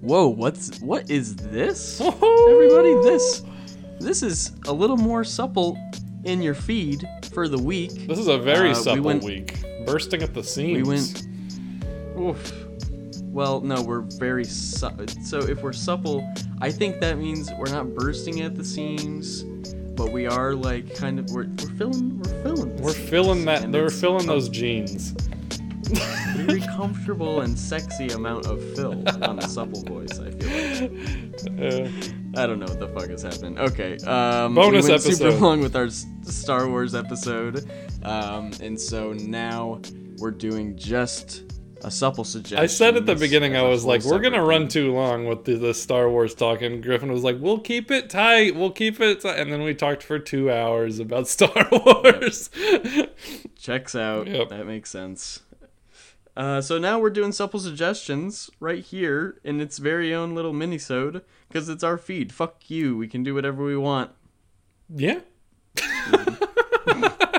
[0.00, 2.00] Whoa, what's what is this?
[2.00, 3.42] Everybody, this
[3.98, 5.78] this is a little more supple
[6.24, 8.06] in your feed for the week.
[8.06, 9.62] This is a very Uh, we supple went- week.
[9.84, 10.76] Bursting at the seams.
[10.76, 11.26] We went.
[12.18, 12.65] Oof.
[13.36, 14.88] Well, no, we're very su-
[15.22, 15.40] so.
[15.40, 16.26] If we're supple,
[16.62, 19.42] I think that means we're not bursting at the seams,
[19.94, 22.76] but we are like kind of we're, we're filling we're filling.
[22.78, 23.70] We're filling that.
[23.70, 25.10] They're filling those jeans.
[26.34, 30.18] very comfortable and sexy amount of fill on a supple voice.
[30.18, 31.60] I feel like.
[31.60, 33.58] Uh, I don't know what the fuck is happening.
[33.58, 33.98] Okay.
[33.98, 37.68] Um, Bonus we went super long with our Star Wars episode,
[38.02, 39.82] um, and so now
[40.16, 41.45] we're doing just
[41.86, 42.58] a supple suggestion.
[42.58, 45.54] I said at the beginning, I was like, "We're gonna run too long with the,
[45.54, 48.56] the Star Wars talk," and Griffin was like, "We'll keep it tight.
[48.56, 49.38] We'll keep it." Tight.
[49.38, 52.50] And then we talked for two hours about Star Wars.
[53.56, 54.26] Checks out.
[54.26, 54.48] Yep.
[54.48, 55.40] That makes sense.
[56.36, 61.22] Uh, so now we're doing supple suggestions right here in its very own little mini-sode
[61.48, 62.30] because it's our feed.
[62.30, 62.94] Fuck you.
[62.96, 64.10] We can do whatever we want.
[64.94, 65.20] yeah.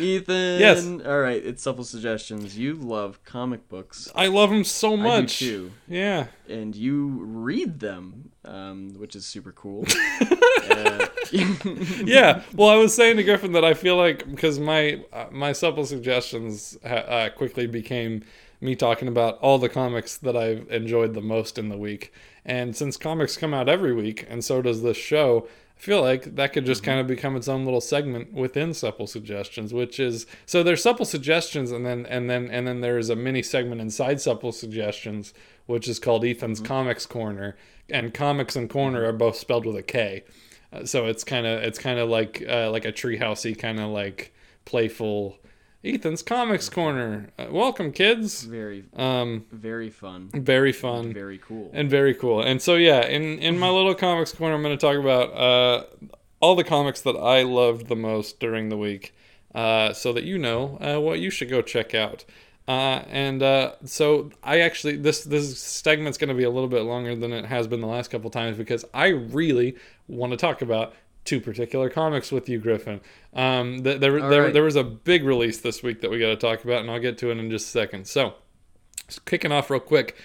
[0.00, 0.60] Ethan.
[0.60, 0.86] Yes.
[0.86, 1.44] All right.
[1.44, 2.58] It's supple suggestions.
[2.58, 4.10] You love comic books.
[4.14, 5.42] I love them so much.
[5.42, 5.72] I do too.
[5.88, 6.26] Yeah.
[6.48, 9.84] and you read them, um, which is super cool.
[10.70, 11.06] Uh,
[12.04, 12.42] yeah.
[12.54, 15.84] Well, I was saying to Griffin that I feel like because my uh, my supple
[15.84, 18.24] suggestions ha- uh, quickly became
[18.62, 22.12] me talking about all the comics that I've enjoyed the most in the week,
[22.46, 25.46] and since comics come out every week, and so does this show.
[25.76, 29.06] I feel like that could just kind of become its own little segment within supple
[29.06, 33.16] suggestions, which is so there's supple suggestions, and then and then and then there's a
[33.16, 35.34] mini segment inside supple suggestions,
[35.66, 37.56] which is called Ethan's Comics Corner,
[37.90, 40.24] and comics and corner are both spelled with a K.
[40.72, 43.90] Uh, so it's kind of it's kind of like uh, like a treehousey kind of
[43.90, 44.32] like
[44.64, 45.38] playful
[45.84, 47.28] Ethan's Comics Corner.
[47.38, 48.44] Uh, welcome, kids.
[48.44, 50.30] very, Um, very fun.
[50.32, 51.70] very fun Very cool.
[51.74, 52.40] and very cool.
[52.40, 55.84] And so yeah, in in my little comics corner, I'm going to talk about uh,
[56.40, 59.14] all the comics that I loved the most during the week,
[59.54, 62.24] uh, so that you know uh, what you should go check out.
[62.66, 66.84] Uh, and uh, so I actually this this segment's going to be a little bit
[66.84, 69.76] longer than it has been the last couple times because I really
[70.08, 73.00] want to talk about two particular comics with you, Griffin.
[73.32, 74.52] Um, th- there All there, right.
[74.52, 77.00] there was a big release this week that we got to talk about, and I'll
[77.00, 78.06] get to it in just a second.
[78.06, 78.34] So
[79.24, 80.16] kicking off real quick.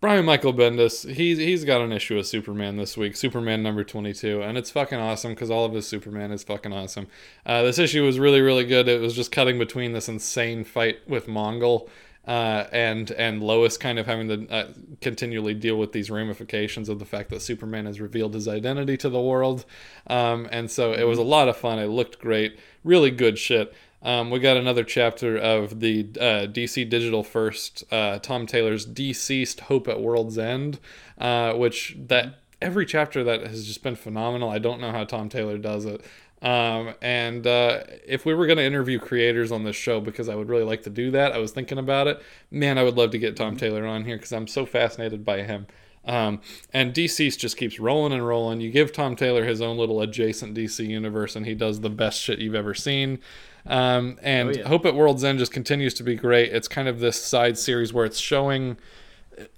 [0.00, 4.12] Brian Michael Bendis, he's he's got an issue of Superman this week, Superman number twenty
[4.12, 7.06] two, and it's fucking awesome because all of his Superman is fucking awesome.
[7.46, 8.88] Uh, this issue was really really good.
[8.88, 11.88] It was just cutting between this insane fight with Mongul
[12.26, 16.98] uh, and and Lois kind of having to uh, continually deal with these ramifications of
[16.98, 19.64] the fact that Superman has revealed his identity to the world,
[20.06, 21.78] um, and so it was a lot of fun.
[21.78, 23.74] It looked great, really good shit.
[24.04, 29.60] Um, we got another chapter of the uh, DC Digital First, uh, Tom Taylor's DCeased
[29.60, 30.80] Hope at World's End,
[31.18, 34.48] uh, which that every chapter that has just been phenomenal.
[34.48, 36.00] I don't know how Tom Taylor does it.
[36.42, 40.34] Um, and uh, if we were going to interview creators on this show, because I
[40.34, 42.20] would really like to do that, I was thinking about it.
[42.50, 45.42] Man, I would love to get Tom Taylor on here because I'm so fascinated by
[45.42, 45.68] him.
[46.04, 46.40] Um,
[46.72, 48.60] and DC's just keeps rolling and rolling.
[48.60, 52.20] You give Tom Taylor his own little adjacent DC universe, and he does the best
[52.20, 53.20] shit you've ever seen.
[53.64, 54.68] Um, and Oh, yeah.
[54.68, 56.52] Hope at World's End just continues to be great.
[56.52, 58.78] It's kind of this side series where it's showing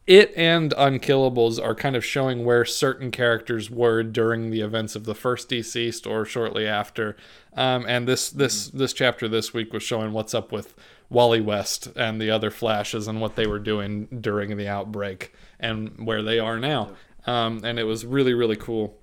[0.07, 5.05] it and Unkillables are kind of showing where certain characters were during the events of
[5.05, 7.17] the first DCeased or shortly after.
[7.55, 10.75] Um, and this this this chapter this week was showing what's up with
[11.09, 16.07] Wally West and the other Flashes and what they were doing during the outbreak and
[16.07, 16.91] where they are now.
[17.27, 18.99] Um, and it was really really cool.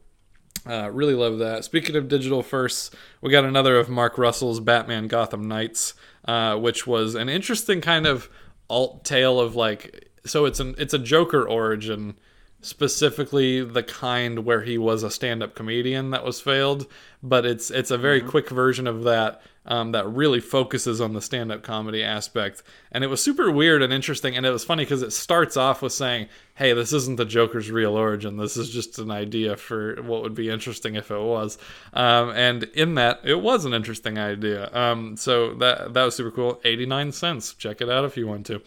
[0.70, 1.66] Uh, really love that.
[1.66, 5.96] Speaking of digital firsts, we got another of Mark Russell's Batman Gotham Knights,
[6.26, 8.30] uh, which was an interesting kind of
[8.70, 10.10] alt tale of like.
[10.26, 12.16] So it's an it's a Joker origin,
[12.62, 16.86] specifically the kind where he was a stand-up comedian that was failed,
[17.24, 21.22] but it's it's a very quick version of that um, that really focuses on the
[21.22, 25.02] stand-up comedy aspect, and it was super weird and interesting, and it was funny because
[25.04, 28.38] it starts off with saying, "Hey, this isn't the Joker's real origin.
[28.38, 31.58] This is just an idea for what would be interesting if it was,"
[31.94, 34.70] um, and in that, it was an interesting idea.
[34.72, 36.62] Um, so that that was super cool.
[36.64, 37.54] Eighty nine cents.
[37.54, 38.62] Check it out if you want to.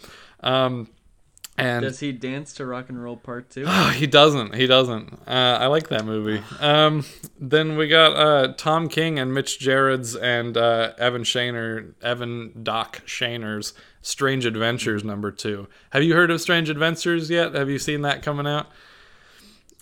[1.56, 3.64] And Does he dance to Rock and Roll Part Two?
[3.66, 4.56] Oh, he doesn't.
[4.56, 5.12] He doesn't.
[5.26, 6.42] Uh, I like that movie.
[6.58, 7.04] Um,
[7.38, 13.02] then we got uh, Tom King and Mitch Gerads and uh, Evan Shaner, Evan Doc
[13.06, 13.72] Shaner's
[14.02, 15.68] Strange Adventures number two.
[15.90, 17.54] Have you heard of Strange Adventures yet?
[17.54, 18.66] Have you seen that coming out?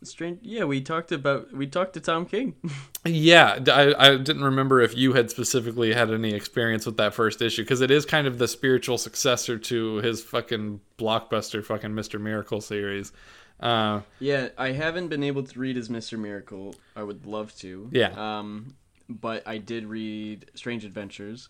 [0.05, 0.41] Strange.
[0.43, 2.55] Yeah, we talked about we talked to Tom King.
[3.05, 7.43] Yeah, I, I didn't remember if you had specifically had any experience with that first
[7.43, 12.21] issue because it is kind of the spiritual successor to his fucking blockbuster fucking Mr.
[12.21, 13.11] Miracle series.
[13.59, 16.77] Uh, yeah, I haven't been able to read his Mister Miracle.
[16.95, 17.89] I would love to.
[17.91, 18.11] Yeah.
[18.39, 18.77] Um,
[19.09, 21.49] but I did read Strange Adventures,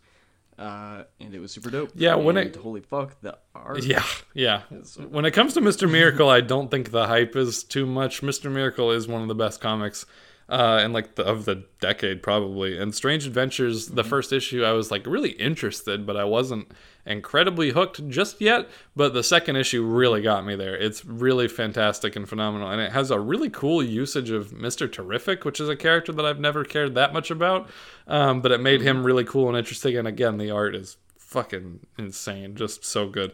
[0.62, 1.90] uh, and it was super dope.
[1.94, 3.82] Yeah, when And it- holy fuck the art.
[3.84, 4.04] yeah,
[4.34, 4.62] yeah.
[5.10, 5.90] When it comes to Mr.
[5.90, 8.22] Miracle, I don't think the hype is too much.
[8.22, 8.50] Mr.
[8.50, 10.06] Miracle is one of the best comics
[10.48, 12.78] uh, in like the, of the decade probably.
[12.78, 16.70] And Strange Adventures, the first issue, I was like really interested, but I wasn't
[17.06, 18.68] incredibly hooked just yet.
[18.94, 20.76] But the second issue really got me there.
[20.76, 24.90] It's really fantastic and phenomenal, and it has a really cool usage of Mr.
[24.90, 27.68] Terrific, which is a character that I've never cared that much about.
[28.06, 29.96] Um, but it made him really cool and interesting.
[29.96, 33.32] And again, the art is fucking insane, just so good.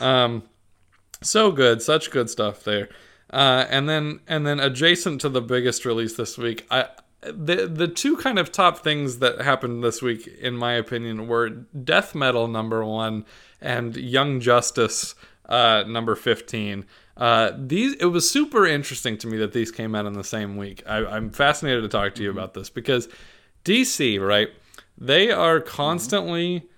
[0.00, 0.44] Um,
[1.22, 2.88] so good, such good stuff there.
[3.32, 6.88] Uh, and then and then adjacent to the biggest release this week, I
[7.22, 11.48] the the two kind of top things that happened this week, in my opinion, were
[11.48, 13.24] Death Metal number one
[13.60, 15.14] and Young Justice
[15.48, 16.86] uh, number fifteen.
[17.16, 20.56] Uh, these it was super interesting to me that these came out in the same
[20.56, 20.82] week.
[20.86, 23.08] I, I'm fascinated to talk to you about this because
[23.64, 24.48] DC, right?
[24.96, 26.68] They are constantly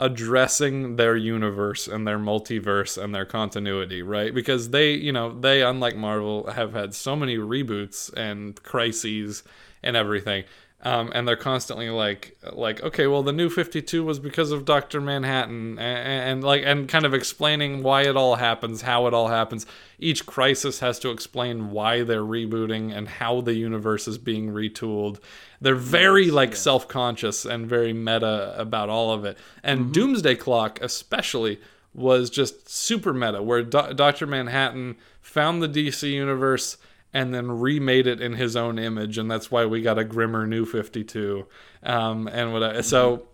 [0.00, 4.34] addressing their universe and their multiverse and their continuity, right?
[4.34, 9.44] Because they, you know, they unlike Marvel have had so many reboots and crises
[9.82, 10.44] and everything.
[10.82, 14.64] Um, and they're constantly like, like, okay, well, the new Fifty Two was because of
[14.64, 19.12] Doctor Manhattan, and, and like, and kind of explaining why it all happens, how it
[19.12, 19.66] all happens.
[19.98, 25.20] Each crisis has to explain why they're rebooting and how the universe is being retooled.
[25.60, 29.36] They're very like self-conscious and very meta about all of it.
[29.62, 31.60] And Doomsday Clock, especially,
[31.92, 36.76] was just super meta, where Do- Doctor Manhattan found the DC universe
[37.12, 40.46] and then remade it in his own image, and that's why we got a grimmer
[40.46, 41.46] new 52.
[41.82, 43.26] Um, and what I, so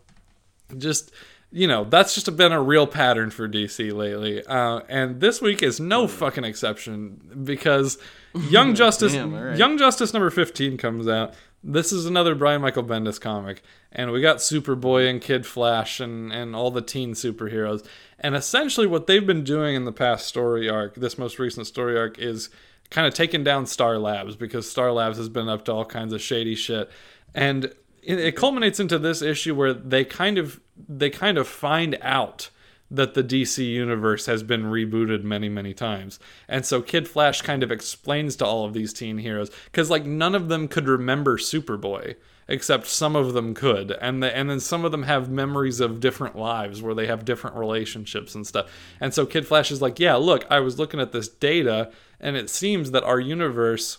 [0.76, 1.12] just
[1.52, 5.62] you know that's just been a real pattern for DC lately, uh, and this week
[5.62, 7.98] is no fucking exception because
[8.34, 9.56] Young Justice, Damn, right.
[9.58, 11.34] Young Justice number 15 comes out.
[11.62, 16.32] This is another Brian Michael Bendis comic, and we got Superboy and Kid Flash and
[16.32, 17.84] and all the teen superheroes.
[18.20, 21.98] And essentially, what they've been doing in the past story arc, this most recent story
[21.98, 22.50] arc, is
[22.90, 26.12] kind of taking down Star Labs because Star Labs has been up to all kinds
[26.12, 26.90] of shady shit,
[27.34, 27.64] and
[28.02, 32.50] it, it culminates into this issue where they kind of they kind of find out
[32.90, 36.18] that the DC universe has been rebooted many many times.
[36.48, 40.04] And so Kid Flash kind of explains to all of these teen heroes cuz like
[40.04, 42.16] none of them could remember Superboy
[42.48, 45.98] except some of them could and the, and then some of them have memories of
[45.98, 48.70] different lives where they have different relationships and stuff.
[49.00, 51.90] And so Kid Flash is like, "Yeah, look, I was looking at this data
[52.20, 53.98] and it seems that our universe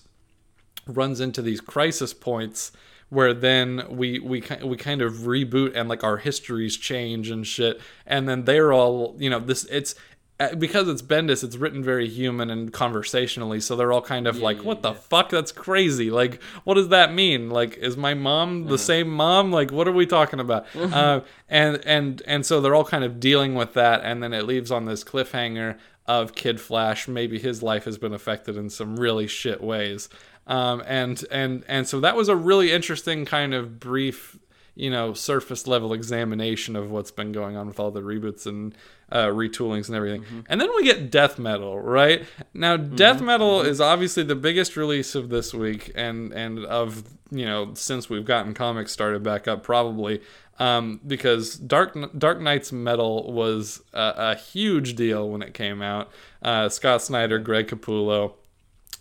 [0.88, 2.72] runs into these crisis points
[3.10, 7.80] where then we we we kind of reboot and like our histories change and shit.
[8.06, 9.96] And then they're all you know this it's
[10.40, 14.38] uh, because it's Bendis it's written very human and conversationally so they're all kind of
[14.38, 15.00] like yeah, what the yeah.
[15.00, 15.30] fuck?
[15.30, 16.12] That's crazy.
[16.12, 17.50] Like what does that mean?
[17.50, 19.52] Like is my mom the same mom?
[19.52, 20.66] Like what are we talking about?
[20.76, 24.46] Uh, and and and so they're all kind of dealing with that and then it
[24.46, 27.08] leaves on this cliffhanger of Kid Flash.
[27.08, 30.10] Maybe his life has been affected in some really shit ways
[30.48, 34.38] um, and and and so that was a really interesting kind of brief
[34.76, 38.76] you know surface level examination of what's been going on with all the reboots and
[39.12, 40.26] uh, retoolings and everything.
[40.50, 42.26] And then we get death metal right?
[42.54, 47.46] Now death metal is obviously the biggest release of this week and and of you
[47.46, 50.22] know since we've gotten comics started back up probably
[50.60, 56.12] um, because Dark Dark Knight's metal was a, a huge deal when it came out.
[56.42, 58.34] Uh, Scott Snyder, Greg Capullo,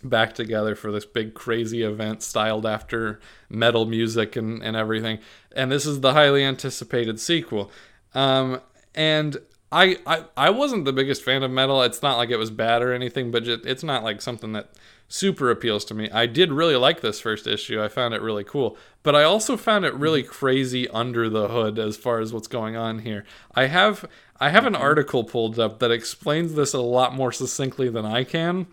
[0.09, 5.19] back together for this big crazy event styled after metal music and, and everything.
[5.55, 7.71] And this is the highly anticipated sequel.
[8.13, 8.61] Um,
[8.95, 9.37] and
[9.71, 11.81] I, I I wasn't the biggest fan of metal.
[11.81, 14.71] It's not like it was bad or anything, but just, it's not like something that
[15.09, 16.09] super appeals to me.
[16.09, 17.81] I did really like this first issue.
[17.81, 18.77] I found it really cool.
[19.03, 22.75] But I also found it really crazy under the hood as far as what's going
[22.75, 23.25] on here.
[23.55, 24.05] I have
[24.39, 28.23] I have an article pulled up that explains this a lot more succinctly than I
[28.23, 28.67] can.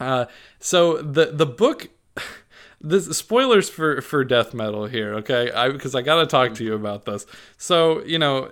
[0.00, 0.26] Uh,
[0.58, 1.88] so the the book,
[2.80, 5.50] the spoilers for for death metal here, okay?
[5.52, 7.26] I because I got to talk to you about this.
[7.56, 8.50] So you know,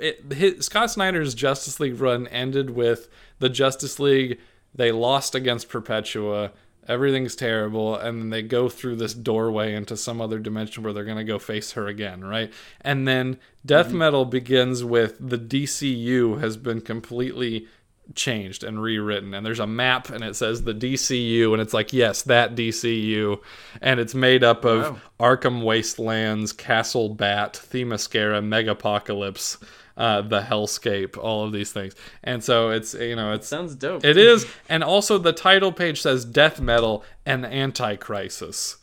[0.00, 3.08] it, his, Scott Snyder's Justice League run ended with
[3.38, 4.38] the Justice League.
[4.74, 6.52] They lost against Perpetua.
[6.86, 11.04] Everything's terrible, and then they go through this doorway into some other dimension where they're
[11.04, 12.50] gonna go face her again, right?
[12.80, 17.66] And then death metal begins with the DCU has been completely
[18.14, 21.92] changed and rewritten and there's a map and it says the DCU and it's like
[21.92, 23.38] yes that DCU
[23.82, 25.36] and it's made up of Wow.
[25.36, 29.62] Arkham Wastelands, Castle Bat, Themyscira, Megapocalypse,
[29.96, 31.94] uh, the Hellscape, all of these things.
[32.24, 34.04] And so it's you know it's Sounds dope.
[34.04, 38.76] it is and also the title page says death metal and anti-crisis.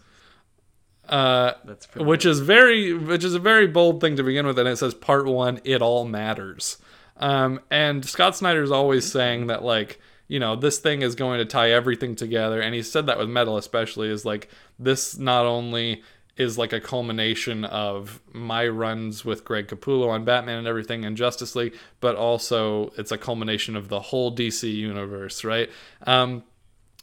[1.07, 1.53] Uh
[1.97, 4.93] which is very which is a very bold thing to begin with and it says
[4.93, 6.77] part 1 it all matters.
[7.17, 11.45] Um and Scott Snyder's always saying that like you know this thing is going to
[11.45, 16.01] tie everything together and he said that with metal especially is like this not only
[16.37, 21.15] is like a culmination of my runs with Greg Capullo on Batman and everything and
[21.15, 25.69] Justice League, but also it's a culmination of the whole DC universe, right?
[26.05, 26.43] Um,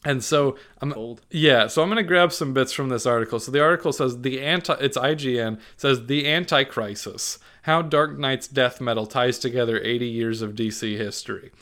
[0.05, 3.39] and so I'm yeah, so I'm gonna grab some bits from this article.
[3.39, 8.81] So the article says the anti it's IGN says the anti-crisis how Dark Knight's death
[8.81, 11.53] metal ties together 80 years of DC history.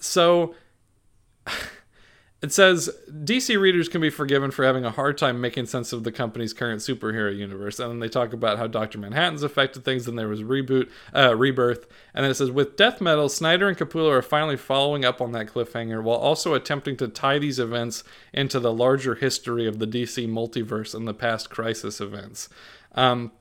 [0.00, 0.54] So
[2.40, 6.04] it says DC readers can be forgiven for having a hard time making sense of
[6.04, 10.04] the company's current superhero universe, and then they talk about how Doctor Manhattan's affected things.
[10.04, 13.76] Then there was reboot, uh, rebirth, and then it says with death metal, Snyder and
[13.76, 18.04] Capullo are finally following up on that cliffhanger while also attempting to tie these events
[18.32, 22.48] into the larger history of the DC multiverse and the past Crisis events.
[22.92, 23.32] Um,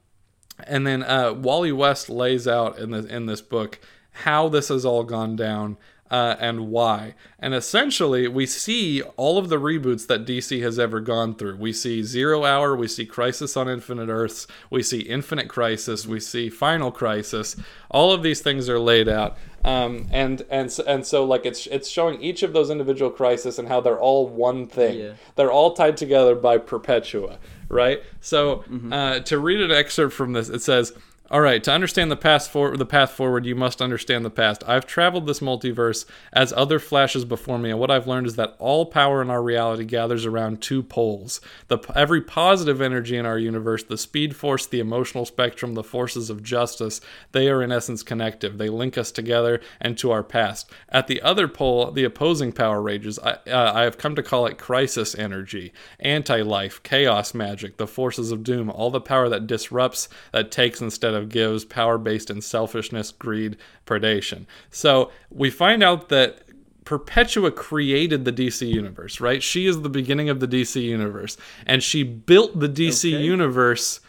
[0.64, 3.80] and then uh, Wally West lays out in in this book
[4.24, 5.78] how this has all gone down
[6.10, 7.16] uh, and why.
[7.40, 11.58] And essentially, we see all of the reboots that DC has ever gone through.
[11.58, 16.20] We see Zero Hour, we see Crisis on Infinite Earths, we see Infinite Crisis, we
[16.20, 17.56] see Final Crisis.
[17.92, 19.38] All of these things are laid out.
[19.64, 23.60] Um, and and so, and so like it's it's showing each of those individual crises
[23.60, 25.00] and how they're all one thing.
[25.00, 25.14] Yeah.
[25.36, 27.38] They're all tied together by Perpetua,
[27.68, 28.02] right?
[28.22, 30.94] So uh, to read an excerpt from this, it says.
[31.30, 34.64] All right, to understand the path for the path forward, you must understand the past.
[34.66, 38.56] I've traveled this multiverse as other flashes before me, and what I've learned is that
[38.60, 41.42] all power in our reality gathers around two poles.
[41.68, 46.30] The every positive energy in our universe, the speed force, the emotional spectrum, the forces
[46.30, 47.02] of justice,
[47.34, 48.58] they are in essence connective.
[48.58, 50.72] They link us together and to our past.
[50.88, 53.20] At the other pole, the opposing power rages.
[53.20, 58.32] I, uh, I have come to call it crisis energy, anti-life, chaos magic, the forces
[58.32, 62.42] of doom, all the power that disrupts, that takes instead of gives, power based in
[62.42, 64.46] selfishness, greed, predation.
[64.70, 66.42] So we find out that
[66.86, 69.44] Perpetua created the DC universe, right?
[69.44, 73.24] She is the beginning of the DC universe, and she built the DC Okay.
[73.24, 74.00] universe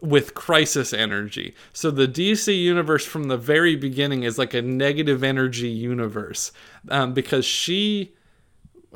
[0.00, 1.54] with crisis energy.
[1.72, 6.50] So the DC universe from the very beginning is like a negative energy universe
[6.88, 8.14] um, because she.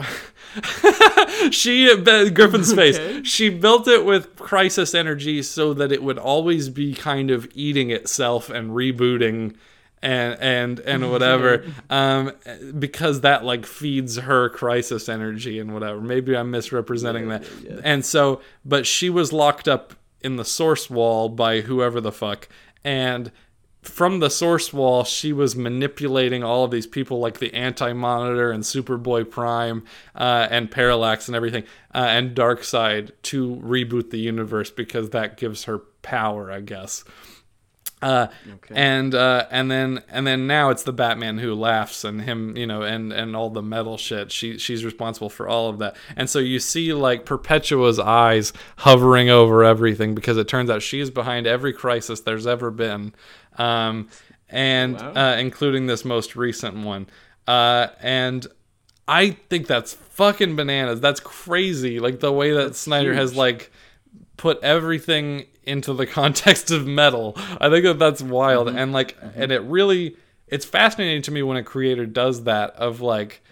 [1.51, 1.95] she
[2.31, 2.99] Griffin's face.
[2.99, 3.23] Okay.
[3.23, 7.91] She built it with crisis energy so that it would always be kind of eating
[7.91, 9.57] itself and rebooting
[10.03, 12.31] and and and whatever um
[12.79, 17.73] because that like feeds her crisis energy and whatever maybe i'm misrepresenting Yeah, that yeah,
[17.77, 17.81] yeah.
[17.83, 22.47] and so but she was locked up in the source wall by whoever the fuck
[22.85, 23.33] and
[23.87, 28.65] from the source wall she was manipulating all of these people like the anti-monitor and
[28.65, 31.63] superboy prime uh, and parallax and everything
[31.95, 37.05] uh, and darkseid to reboot the universe because that gives her power i guess
[38.03, 38.75] uh, Okay.
[38.77, 42.67] and uh, and then and then now it's the Batman who laughs and him, you
[42.67, 44.31] know, and and all the metal shit.
[44.31, 45.97] She she's responsible for all of that.
[46.15, 51.11] And so you see like Perpetua's eyes hovering over everything because it turns out she's
[51.11, 53.15] behind every crisis there's ever been,
[53.57, 54.09] um,
[54.49, 55.13] and Wow.
[55.33, 57.07] uh, including this most recent one.
[57.49, 58.47] Uh, and
[59.09, 61.01] I think that's fucking bananas.
[61.01, 61.99] That's crazy.
[62.01, 63.71] Like the way that Snyder has like
[64.37, 67.35] put everything into the context of metal.
[67.61, 68.79] I think that that's wild mm-hmm.
[68.79, 69.43] and like mm-hmm.
[69.43, 73.43] and it really it's fascinating to me when a creator does that of like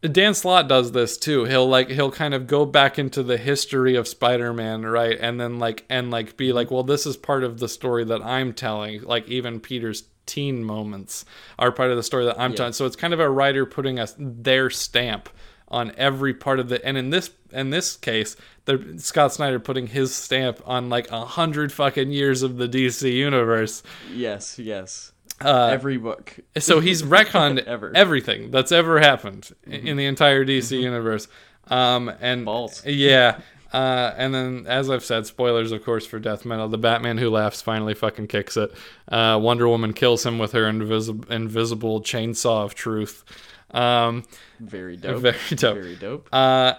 [0.00, 1.44] Dan Slott does this too.
[1.44, 5.18] He'll like he'll kind of go back into the history of Spider-Man, right?
[5.18, 8.22] And then like and like be like, well, this is part of the story that
[8.22, 9.02] I'm telling.
[9.02, 11.24] Like even Peter's teen moments
[11.58, 12.74] are part of the story that I'm telling.
[12.74, 15.30] So it's kind of a writer putting a their stamp
[15.66, 19.86] on every part of the and in this in this case, the Scott Snyder putting
[19.88, 23.82] his stamp on like a hundred fucking years of the DC universe.
[24.12, 25.12] yes, yes.
[25.40, 26.36] Uh, Every book.
[26.58, 27.92] so he's retconned Ever.
[27.94, 31.28] everything that's ever happened i- in the entire DC universe.
[31.68, 32.84] Um, and Balls.
[32.84, 33.40] yeah.
[33.72, 36.68] Uh, and then, as I've said, spoilers, of course, for Death Metal.
[36.68, 38.72] The Batman Who Laughs finally fucking kicks it.
[39.06, 43.24] Uh, Wonder Woman kills him with her invisible, invisible chainsaw of truth.
[43.70, 44.24] Um,
[44.58, 45.20] Very dope.
[45.20, 45.74] Very dope.
[45.76, 46.28] Very dope.
[46.32, 46.74] uh,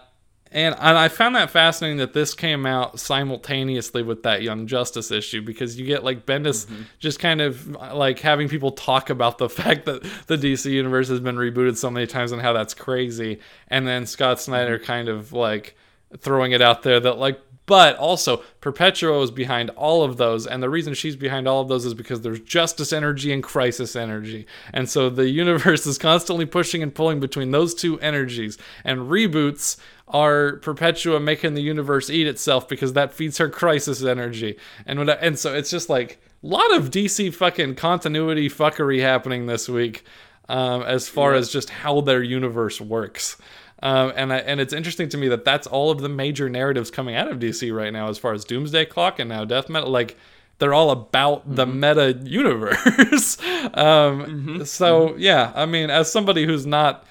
[0.52, 5.42] and, I found that fascinating that this came out simultaneously with that Young Justice issue
[5.42, 6.84] because you get like Bendis mm-hmm.
[6.98, 11.20] just kind of like having people talk about the fact that the DC universe has
[11.20, 14.86] been rebooted so many times and how that's crazy, and then Scott Snyder mm-hmm.
[14.86, 15.76] kind of like
[16.18, 20.64] throwing it out there that like but also Perpetua is behind all of those and
[20.64, 24.48] the reason she's behind all of those is because there's justice energy and crisis energy.
[24.74, 28.58] And so the universe is constantly pushing and pulling between those two energies.
[28.84, 34.58] And reboots are Perpetua making the universe eat itself because that feeds her crisis energy.
[34.88, 39.46] And when and so it's just like a lot of DC fucking continuity fuckery happening
[39.46, 40.04] this week
[40.48, 43.38] um, as far as just how their universe works.
[43.82, 46.92] Um, and I, and it's interesting to me that that's all of the major narratives
[46.92, 49.90] coming out of DC right now, as far as Doomsday Clock and now Death Metal.
[49.90, 50.18] Like
[50.58, 53.38] they're all about the meta universe.
[53.74, 57.06] um, So yeah, I mean, as somebody who's not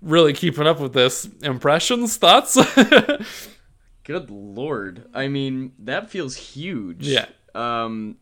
[0.00, 2.56] really keeping up with this, impressions, thoughts?
[4.04, 5.06] Good lord.
[5.14, 7.06] I mean, that feels huge.
[7.06, 7.26] Yeah.
[7.54, 8.16] Um,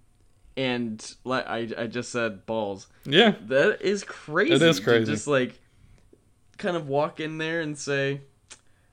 [0.56, 2.86] and like I, I just said balls.
[3.04, 4.54] yeah, That is crazy.
[4.54, 5.10] It is crazy.
[5.12, 5.58] just like
[6.62, 8.22] kind of walk in there and say,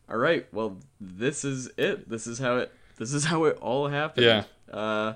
[0.10, 2.10] "All right, well, this is it.
[2.10, 2.72] This is how it.
[2.98, 4.44] This is how it all happened." Yeah.
[4.72, 5.14] Uh,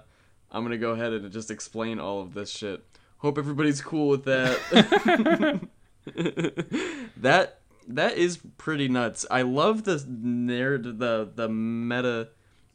[0.51, 2.83] I'm gonna go ahead and just explain all of this shit.
[3.17, 5.62] Hope everybody's cool with that.
[7.17, 9.25] that that is pretty nuts.
[9.29, 12.29] I love the narrative, the the meta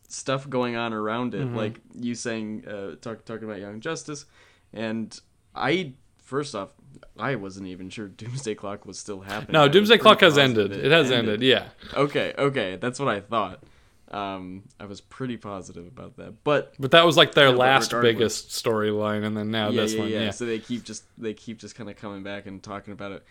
[0.08, 1.54] stuff going on around Mm-hmm.
[1.54, 1.56] it.
[1.56, 4.24] Like you saying, uh, talk, talking about Young Justice,
[4.72, 5.18] and
[5.54, 5.92] I
[6.22, 6.70] first off,
[7.18, 9.52] I wasn't even sure Doomsday Clock was still happening.
[9.52, 10.72] No, Doomsday Clock has ended.
[10.72, 11.42] It has ended.
[11.42, 13.62] Yeah, Okay, okay, that's what I thought.
[14.10, 17.90] Um, I was pretty positive about that, but but that was like their Yeah, last
[18.00, 20.08] biggest storyline, and then now yeah, this yeah, one.
[20.08, 22.92] yeah, Yeah, So they keep just they keep just kind of coming back and talking
[22.94, 23.22] about it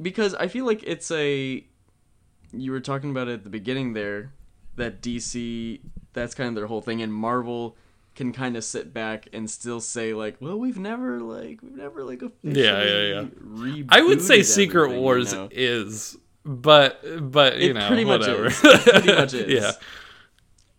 [0.00, 1.64] because I feel like it's a.
[2.52, 4.32] You were talking about it at the beginning there,
[4.76, 5.80] that DC
[6.12, 7.76] that's kind of their whole thing, and Marvel
[8.20, 12.04] can kind of sit back and still say like, well, we've never like we've never
[12.04, 13.84] like officially Yeah, yeah, yeah.
[13.88, 15.48] I would say Secret everything, you Wars know?
[15.50, 17.00] is, but
[17.32, 18.60] but you It know pretty much is.
[18.64, 19.48] It pretty much is.
[19.52, 19.72] yeah,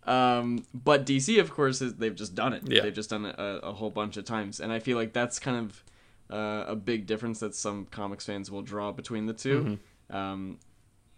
[0.04, 2.62] Um, but DC, of course, is they've just done it.
[2.66, 2.82] Yeah.
[2.82, 5.38] They've just done it a, a whole bunch of times, and I feel like that's
[5.38, 5.84] kind of
[6.30, 10.16] uh, a big difference that some comics fans will draw between the 2 Mm-hmm.
[10.16, 10.58] Um,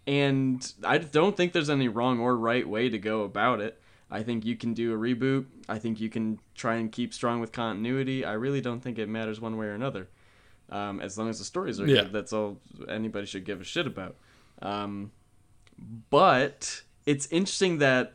[0.06, 3.80] and I don't think there's any wrong or right way to go about it.
[4.14, 5.46] I think you can do a reboot.
[5.68, 8.24] I think you can try and keep strong with continuity.
[8.24, 10.08] I really don't think it matters one way or another.
[10.70, 12.02] Um, as long as the stories are Yeah.
[12.04, 14.14] good, that's all anybody should give a shit about.
[14.62, 15.10] Um,
[16.10, 18.14] but it's interesting that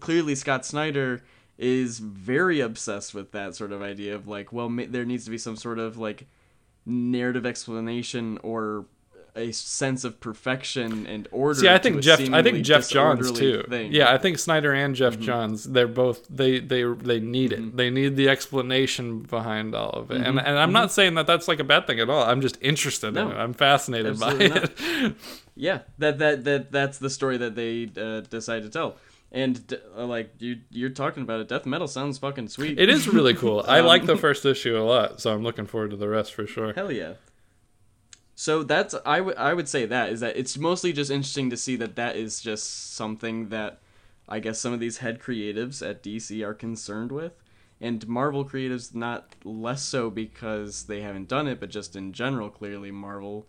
[0.00, 1.22] clearly Scott Snyder
[1.58, 5.30] is very obsessed with that sort of idea of like, well, ma- there needs to
[5.30, 6.26] be some sort of like
[6.86, 8.86] narrative explanation or
[9.36, 11.60] a sense of perfection and order.
[11.60, 12.20] See, I think Geoff.
[12.32, 13.62] I think Geoff Johns too.
[13.68, 13.92] thing.
[13.92, 15.22] Yeah, I think Snyder and Geoff Mm-hmm.
[15.22, 15.64] Johns.
[15.64, 16.26] They're both.
[16.28, 17.76] They they they need it.
[17.76, 20.14] They need the explanation behind all of it.
[20.18, 20.38] Mm-hmm.
[20.38, 22.22] And and I'm not saying that that's like a bad thing at all.
[22.24, 23.40] I'm just interested No, in it.
[23.40, 24.70] I'm fascinated by absolutely
[25.06, 25.16] it.
[25.54, 28.96] yeah, that that that that's the story that they uh, decide to tell.
[29.32, 31.46] And uh, like you, you're talking about it.
[31.46, 32.80] Death metal sounds fucking sweet.
[32.80, 33.64] It is really cool.
[33.68, 36.34] I like Um, the first issue a lot, so I'm looking forward to the rest
[36.34, 36.72] for sure.
[36.72, 37.12] Hell yeah.
[38.40, 41.58] So that's I would I would say that is that it's mostly just interesting to
[41.58, 43.80] see that that is just something that
[44.26, 47.34] I guess some of these head creatives at DC are concerned with,
[47.82, 52.48] and Marvel creatives not less so because they haven't done it, but just in general,
[52.48, 53.46] clearly Marvel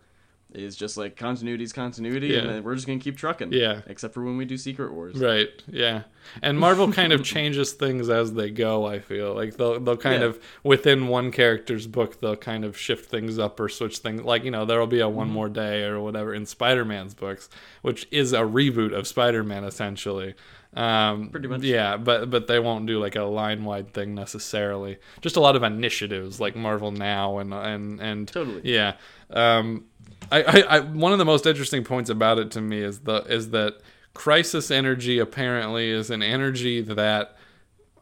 [0.54, 2.54] is just like continuity's continuity, and Yeah.
[2.54, 3.54] then we're just gonna keep trucking.
[3.54, 3.82] Yeah.
[3.88, 5.16] Except for when we do Secret Wars.
[5.18, 5.50] Right.
[5.70, 6.04] Yeah.
[6.42, 9.34] And Marvel kind of changes things as they go, I feel.
[9.34, 10.28] Like they'll they'll kind Yeah.
[10.30, 14.44] of within one character's book they'll kind of shift things up or switch things like,
[14.44, 15.34] you know, there'll be a one Mm-hmm.
[15.34, 17.50] more day or whatever in Spider-Man's books,
[17.82, 20.36] which is a reboot of Spider-Man essentially.
[20.74, 21.64] Um Pretty much.
[21.64, 25.00] Yeah, but but they won't do like a line-wide thing necessarily.
[25.22, 28.62] Just a lot of initiatives like Marvel Now and and and Totally.
[28.64, 28.94] yeah.
[29.30, 29.86] Um,
[30.32, 33.18] I, I, I one of the most interesting points about it to me is the
[33.24, 33.82] is that
[34.14, 37.38] crisis energy apparently is an energy that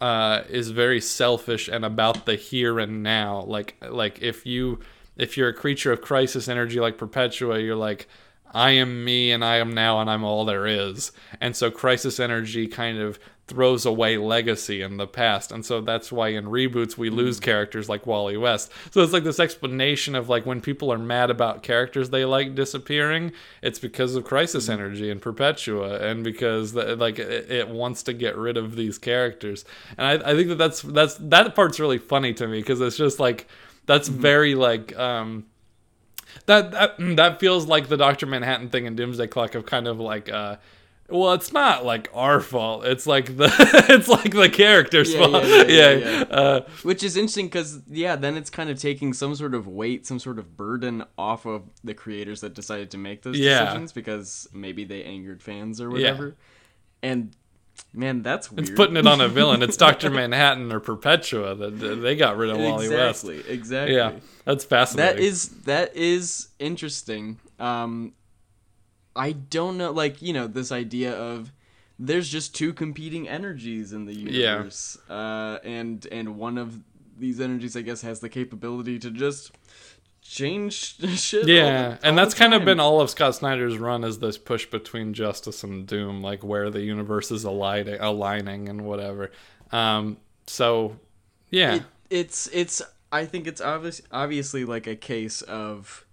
[0.01, 3.41] uh, is very selfish and about the here and now.
[3.41, 4.79] Like like if you
[5.17, 8.07] if you're a creature of crisis energy like Perpetua, you're like
[8.51, 11.11] I am me and I am now and I'm all there is.
[11.39, 15.51] And so crisis energy kind of throws away legacy in the past.
[15.51, 18.71] And so that's why in reboots we lose characters like Wally West.
[18.91, 22.55] So it's like this explanation of like when people are mad about characters they like
[22.55, 28.03] disappearing, it's because of crisis energy and Perpetua and because the, like it, it wants
[28.03, 29.65] to get rid of these characters.
[29.97, 32.97] And I, I think that that's that's that part's really funny to me because it's
[32.97, 33.47] just like
[33.87, 35.45] that's very like um
[36.45, 39.99] that that that feels like the Doctor Manhattan thing and Doomsday Clock of kind of
[39.99, 40.57] like uh
[41.11, 42.85] Well, it's not like our fault.
[42.85, 43.51] It's like the
[43.89, 45.43] it's like the character's Yeah, fault.
[45.45, 46.21] yeah, yeah, yeah.
[46.29, 50.05] Uh, Which is interesting because, yeah, then it's kind of taking some sort of weight,
[50.05, 54.47] some sort of burden off of the creators that decided to make those decisions because
[54.53, 56.35] maybe they angered fans or whatever.
[57.01, 57.35] And,
[57.93, 58.59] man, that's weird.
[58.67, 59.63] it's putting it on a villain.
[59.63, 61.69] It's Doctor Manhattan or Perpetua that
[62.01, 63.23] they got rid of Wally West.
[63.25, 63.95] exactly, exactly.
[63.95, 64.11] Yeah,
[64.45, 65.15] that's fascinating.
[65.17, 67.39] That is that is interesting.
[67.59, 68.13] Um,
[69.19, 71.51] I don't know, like you know, this idea of
[71.99, 74.53] there's just two competing energies in the Yeah.
[74.53, 76.79] universe, uh, and and one of
[77.17, 79.51] these energies, I guess, has the capability to just
[80.21, 81.43] change shit.
[81.43, 84.19] all Yeah, the- all and that's kind of been all of Scott Snyder's run is
[84.19, 89.31] this push between justice and doom, like where the universe is aligning, aligning and whatever.
[89.71, 90.97] Um, so,
[91.51, 92.81] yeah, It, it's it's.
[93.11, 96.05] I think it's obvious, obviously like a case of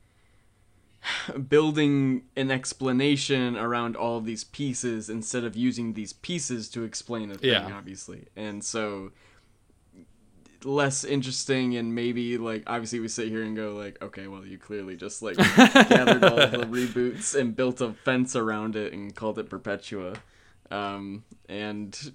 [1.49, 7.35] building an explanation around all these pieces instead of using these pieces to explain a
[7.35, 7.51] thing.
[7.51, 7.77] Yeah.
[7.77, 9.12] Obviously, and so
[10.64, 14.59] less interesting and maybe like obviously we sit here and go like okay well you
[14.59, 19.38] clearly just like gathered all the reboots and built a fence around it and called
[19.38, 20.14] it perpetua
[20.71, 22.12] um and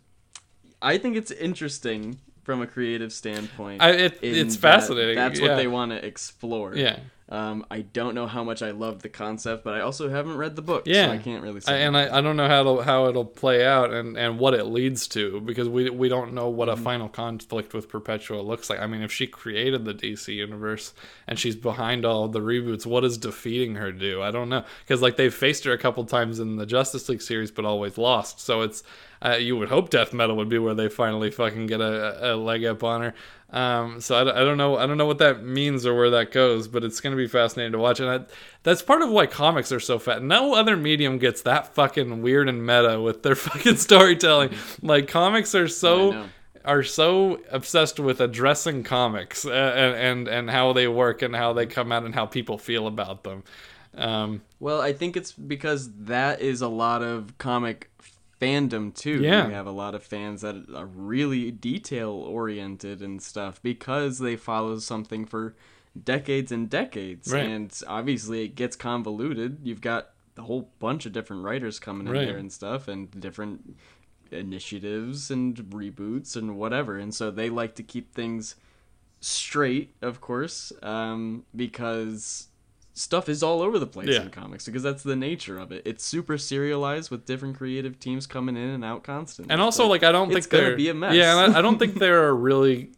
[0.82, 5.16] i think it's interesting from a creative standpoint I, it, it's fascinating.
[5.16, 5.50] that's yeah.
[5.50, 7.00] what they want to explore Yeah,
[7.32, 10.56] um i don't know how much i love the concept but i also haven't read
[10.56, 11.06] the book Yeah.
[11.08, 13.26] so i can't really I, say and I, I don't know how it'll how it'll
[13.26, 16.74] play out and, and what it leads to because we we don't know what a
[16.74, 16.84] Mm-hmm.
[16.84, 18.80] final conflict with Perpetua looks like.
[18.80, 20.94] I mean, if she created the DC universe
[21.28, 24.22] and she's behind all the reboots, what does defeating her do?
[24.22, 27.22] I don't know because like they've faced her a couple times in the Justice League
[27.22, 28.40] series, but always lost.
[28.40, 28.84] So it's
[29.24, 32.36] uh, you would hope Death Metal would be where they finally fucking get a, a
[32.36, 33.14] leg up on her.
[33.52, 36.32] Um, so I, I don't know I don't know what that means or where that
[36.32, 38.00] goes, but it's gonna be fascinating to watch.
[38.00, 38.26] And I,
[38.64, 40.24] that's part of why comics are so fat.
[40.24, 44.52] No other medium gets that fucking weird and meta with their fucking storytelling.
[44.82, 46.28] like comics are so
[46.64, 51.54] are so obsessed with addressing comics uh, and, and and how they work and how
[51.54, 53.44] they come out and how people feel about them.
[53.96, 57.90] Um, Well, I think it's because that is a lot of comic
[58.42, 59.22] fandom too.
[59.22, 59.48] Yeah.
[59.48, 64.36] We have a lot of fans that are really detail oriented and stuff because they
[64.36, 65.56] follow something for
[66.04, 67.32] decades and decades.
[67.32, 67.46] Right.
[67.46, 69.60] And obviously it gets convoluted.
[69.64, 72.26] You've got a whole bunch of different writers coming in Right.
[72.28, 73.76] there and stuff and different
[74.32, 76.98] initiatives and reboots and whatever.
[76.98, 78.56] And so they like to keep things
[79.20, 82.48] straight, of course, um, because
[83.02, 84.24] stuff is all over the place Yeah.
[84.24, 85.82] in comics because that's the nature of it.
[85.86, 89.52] It's super serialized with different creative teams coming in and out constantly.
[89.52, 91.16] and also, like I don't it's think gonna there be a mess.
[91.16, 92.92] Yeah, I, I don't think there are really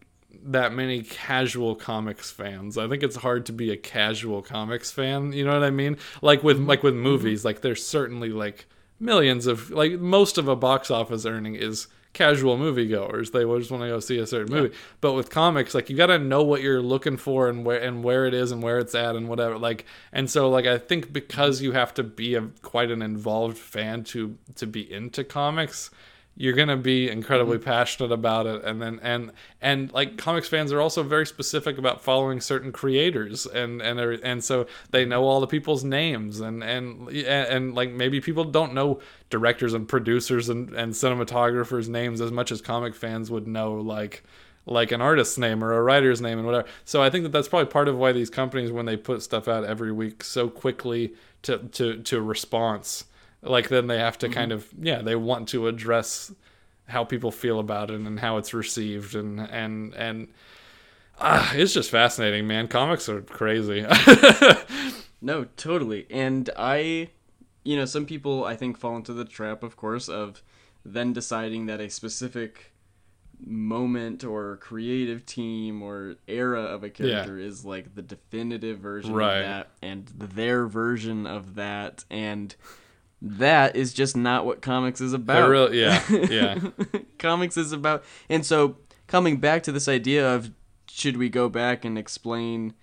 [0.45, 2.77] that many casual comics fans.
[2.77, 5.31] I think it's hard to be a casual comics fan.
[5.31, 5.97] You know what I mean?
[6.21, 6.67] Like with mm-hmm.
[6.67, 7.03] like with mm-hmm.
[7.03, 8.65] movies, like there's certainly like
[8.99, 13.31] millions of like most of a box office earning is casual moviegoers.
[13.31, 14.75] They just want to go see a certain movie.
[15.01, 18.03] But with comics, like you got to know what you're looking for and where and
[18.03, 19.57] where it is and where it's at and whatever.
[19.57, 23.57] Like and so like I think because you have to be a quite an involved
[23.57, 25.89] fan to to be into comics
[26.35, 27.69] you're gonna be incredibly mm-hmm.
[27.69, 32.01] passionate about it and then and and like comics fans are also very specific about
[32.01, 37.07] following certain creators and and and so they know all the people's names and and
[37.09, 42.31] and, and like maybe people don't know directors and producers and and cinematographers names as
[42.31, 44.23] much as comic fans would know like
[44.65, 46.67] like an artist's name or a writer's name and whatever.
[46.85, 49.47] So I think that that's probably part of why these companies, when they put stuff
[49.47, 53.05] out every week so quickly to to to response,
[53.43, 56.31] like then they have to kind of yeah they want to address
[56.87, 60.27] how people feel about it and how it's received and and and
[61.19, 62.67] ah, it's just fascinating, man.
[62.67, 63.85] Comics are crazy.
[65.25, 66.05] No, totally.
[66.09, 67.07] And I,
[67.63, 70.43] you know, some people I think fall into the trap, of course, of
[70.83, 72.73] then deciding that a specific
[73.39, 79.37] moment or creative team or era of a character is like the definitive version Right.
[79.37, 82.53] of that and their version of that and
[83.25, 85.47] that is just not what comics is about.
[85.49, 86.59] really- yeah, yeah.
[87.17, 88.75] comics is about and so
[89.07, 90.51] coming back to this idea of
[90.89, 92.73] should we go back and explain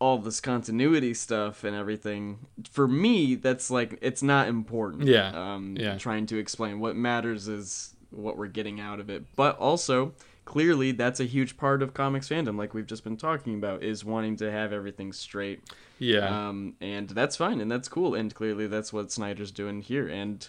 [0.00, 2.38] all this continuity stuff and everything
[2.70, 5.96] for me that's like it's not important Yeah, um yeah.
[5.98, 10.12] trying to explain what matters is what we're getting out of it but also
[10.44, 14.04] clearly that's a huge part of comics fandom like we've just been talking about is
[14.04, 15.62] wanting to have everything straight
[15.98, 16.48] Yeah.
[16.48, 20.46] um, and that's fine and that's cool and clearly that's what Snyder's doing here and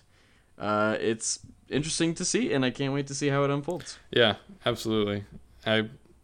[0.57, 3.97] uh, it's interesting to see and I can't wait to see how it unfolds.
[4.11, 5.25] Yeah, absolutely.
[5.65, 5.79] I,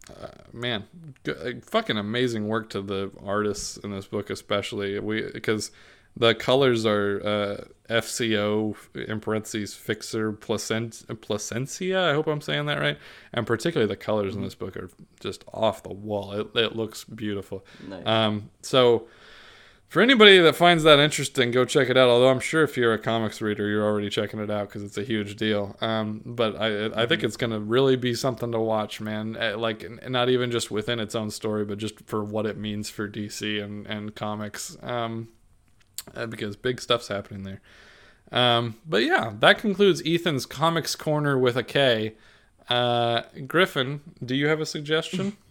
[0.09, 0.85] uh, man,
[1.27, 5.71] uh, fucking amazing work to the artists in this book, especially we because
[6.17, 8.75] The colors are uh, FCO
[9.07, 12.09] in parentheses Fixer Placent- Plascencia.
[12.09, 12.97] I hope I'm saying that right.
[13.33, 16.33] And particularly the colors in this book are just off the wall.
[16.33, 17.65] It, it looks beautiful.
[17.87, 18.05] Nice.
[18.05, 19.07] Um, so
[19.87, 22.09] for anybody that finds that interesting, go check it out.
[22.09, 24.97] Although I'm sure if you're a comics reader, you're already checking it out because it's
[24.97, 25.75] a huge deal.
[25.81, 29.35] Um, but I I think it's gonna really be something to watch, man.
[29.37, 32.89] Uh, Like not even just within its own story, but just for what it means
[32.89, 34.77] for DC and and comics.
[34.81, 35.27] Um,
[36.15, 37.61] uh, because big stuff's happening there.
[38.31, 42.13] Um, but yeah, that concludes Ethan's Comics Corner with a K.
[42.69, 45.37] Uh, Griffin, do you have a suggestion?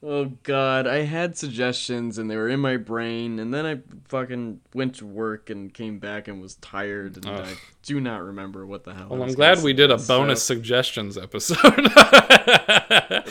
[0.00, 4.60] Oh god, I had suggestions and they were in my brain, and then I fucking
[4.72, 7.44] went to work and came back and was tired, and Ugh.
[7.44, 9.08] I do not remember what the hell.
[9.10, 11.88] Well, I'm glad we did a bonus so- suggestions episode.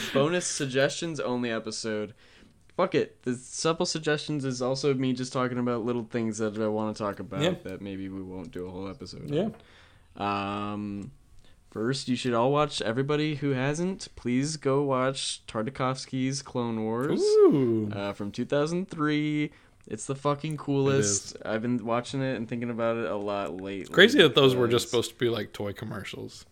[0.13, 2.13] bonus suggestions only episode.
[2.77, 3.21] Fuck it.
[3.23, 7.03] The supple suggestions is also me just talking about little things that I want to
[7.03, 7.55] talk about Yeah.
[7.63, 9.29] that maybe we won't do a whole episode.
[9.29, 9.49] yeah.
[10.15, 10.73] on.
[10.73, 11.11] Um,
[11.71, 12.81] first, you should all watch.
[12.81, 17.91] Everybody who hasn't, please go watch Tartakovsky's Clone Wars Ooh.
[17.93, 19.51] uh, from 2003.
[19.87, 21.37] It's the fucking coolest.
[21.45, 23.93] I've been watching it and thinking about it a lot lately.
[23.93, 26.45] Crazy that those were just supposed to be like toy commercials.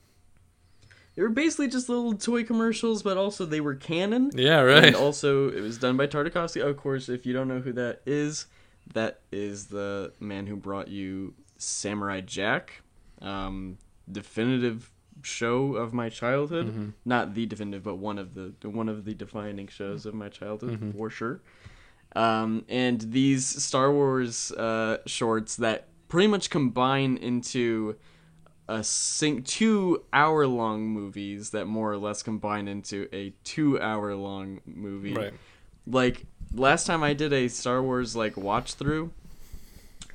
[1.16, 4.32] They were basically just little toy commercials, but also they were canon.
[4.36, 4.84] Yeah, right.
[4.86, 6.62] And also, it was done by Tartakovsky.
[6.66, 8.48] Of course, if you don't know who that is,
[8.94, 12.82] that is the man who brought you Samurai Jack,
[13.22, 13.78] um,
[14.12, 16.68] definitive show of my childhood.
[16.68, 16.90] Mm-hmm.
[17.06, 20.72] Not the definitive, but one of the one of the defining shows of my childhood
[20.72, 20.92] Mm-hmm.
[20.92, 21.42] for sure.
[22.16, 27.96] Um, and these Star Wars uh, shorts that pretty much combine into
[28.68, 34.16] a sync two hour long movies that more or less combine into a two hour
[34.16, 35.14] long movie.
[35.14, 35.34] Right.
[35.86, 39.12] Like last time I did a Star Wars like watch through.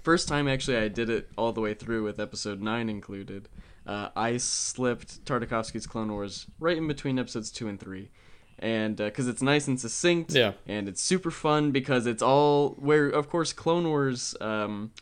[0.02, 3.48] First time actually I did it all the way through with episode nine included.
[3.86, 8.10] Uh, I slipped Tartakovsky's Clone Wars right in between episodes two and three,
[8.58, 10.52] and because it's nice and succinct, Yeah.
[10.66, 14.34] and it's super fun because it's all where of course Clone Wars.
[14.40, 14.92] Um,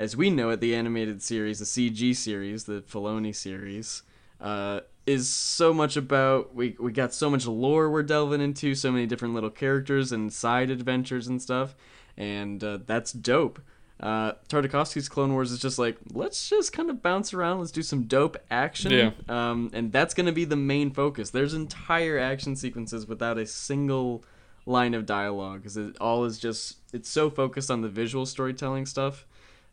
[0.00, 4.02] as we know it, the animated series, the CG series, the Filoni series,
[4.40, 8.90] uh, is so much about we we got so much lore we're delving into, so
[8.90, 11.76] many different little characters and side adventures and stuff,
[12.16, 13.60] and uh, that's dope.
[14.00, 17.82] Uh, Tartakovsky's Clone Wars is just like let's just kind of bounce around, let's do
[17.82, 19.10] some dope action, Yeah.
[19.28, 21.28] um, and that's gonna be the main focus.
[21.28, 24.24] There's entire action sequences without a single
[24.64, 28.86] line of dialogue because it all is just it's so focused on the visual storytelling
[28.86, 29.26] stuff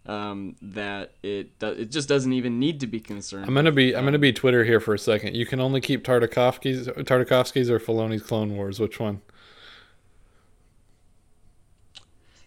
[0.07, 3.45] um, that it do- it just doesn't even need to be concerned.
[3.45, 5.35] I'm gonna be I'm gonna be Twitter here for a second.
[5.35, 8.79] You can only keep Tartakovsky's Tartakovsky's or Filoni's Clone Wars.
[8.79, 9.21] Which one?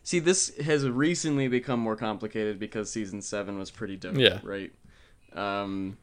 [0.03, 4.17] See, this has recently become more complicated because season seven was pretty dope.
[4.17, 4.41] Yeah.
[4.43, 4.73] Right.
[5.35, 5.99] Um,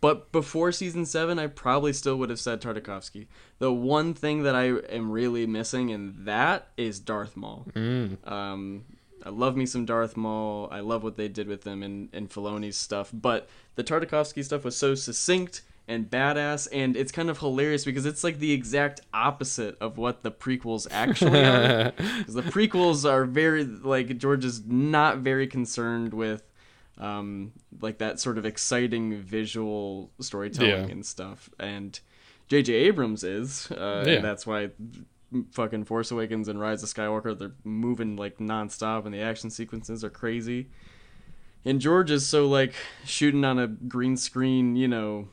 [0.00, 3.26] but before season seven, I probably still would have said Tartakovsky.
[3.58, 7.66] The one thing that I am really missing in that is Darth Maul.
[7.74, 8.30] Mm.
[8.30, 8.84] Um,
[9.24, 10.68] I love me some Darth Maul.
[10.70, 13.10] I love what they did with them in, in Filoni's stuff.
[13.12, 18.06] But the Tartakovsky stuff was so succinct and badass, and it's kind of hilarious because
[18.06, 21.92] it's like the exact opposite of what the prequels actually are.
[22.18, 26.42] Because the prequels are very like George is not very concerned with
[26.98, 30.92] um, like that sort of exciting visual storytelling Yeah.
[30.92, 31.98] and stuff, and
[32.48, 32.72] J.J.
[32.74, 34.12] Abrams is, uh, Yeah.
[34.14, 34.70] and that's why
[35.52, 40.04] fucking Force Awakens and Rise of Skywalker they're moving like nonstop, and the action sequences
[40.04, 40.68] are crazy.
[41.64, 45.28] And George is so like shooting on a green screen, you know,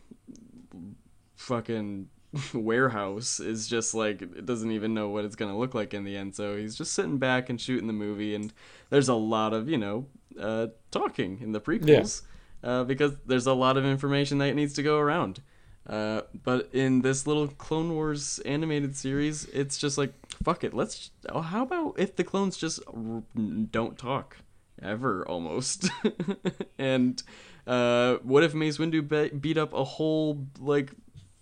[1.35, 2.07] fucking
[2.53, 6.15] warehouse is just like it doesn't even know what it's gonna look like in the
[6.15, 6.35] end.
[6.35, 8.53] So he's just sitting back and shooting the movie, and
[8.89, 10.05] there's a lot of you know
[10.39, 12.21] uh, talking in the prequels
[12.63, 15.41] uh, because there's a lot of information that needs to go around.
[15.89, 20.73] Uh, but in this little Clone Wars animated series, it's just like fuck it.
[20.73, 21.09] Let's.
[21.29, 23.23] Oh, how about if the clones just r-
[23.71, 24.37] don't talk
[24.81, 25.89] ever almost?
[26.77, 27.21] and
[27.65, 30.91] uh, what if Mace Windu be- beat up a whole like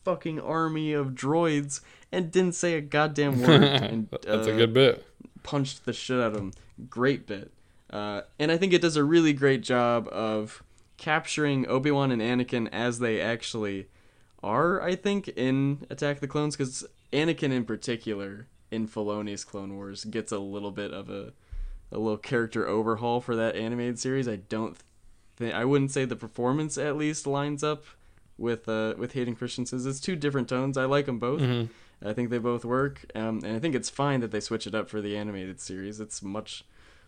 [0.05, 1.81] fucking army of droids
[2.13, 3.63] and didn't say a goddamn word?
[3.63, 5.05] and, That's a uh, good bit.
[5.43, 6.53] punched the shit out of him.
[6.89, 7.51] Great bit.
[7.89, 10.63] Uh, and I think it does a really great job of
[10.95, 13.87] capturing Obi Wan and Anakin as they actually
[14.43, 14.81] are.
[14.81, 20.03] I think in Attack of the Clones because Anakin in particular in Filoni's Clone Wars
[20.05, 21.33] gets a little bit of a
[21.91, 24.27] a little character overhaul for that animated series.
[24.27, 24.77] I don't
[25.37, 27.85] think I wouldn't say the performance at least lines up
[28.37, 29.85] with uh with Hayden Christensen's.
[29.85, 30.77] It's two different tones.
[30.77, 31.41] I like them both.
[32.03, 34.75] I think they both work, um, and I think it's fine that they switch it
[34.75, 35.99] up for the animated series.
[35.99, 36.63] It's much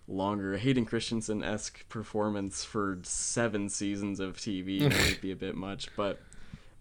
[0.07, 0.57] longer.
[0.57, 6.19] Hayden Christensen esque performance for seven seasons of TV might be a bit much, but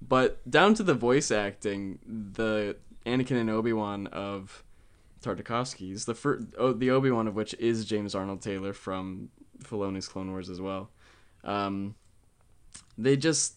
[0.00, 4.62] but down to the voice acting, the Anakin and Obi Wan of
[5.22, 9.30] Tartakovsky's the first, oh, the Obi Wan of which is James Arnold Taylor from
[9.64, 10.90] Filoni's Clone Wars as well.
[11.44, 11.94] Um,
[12.96, 13.54] they just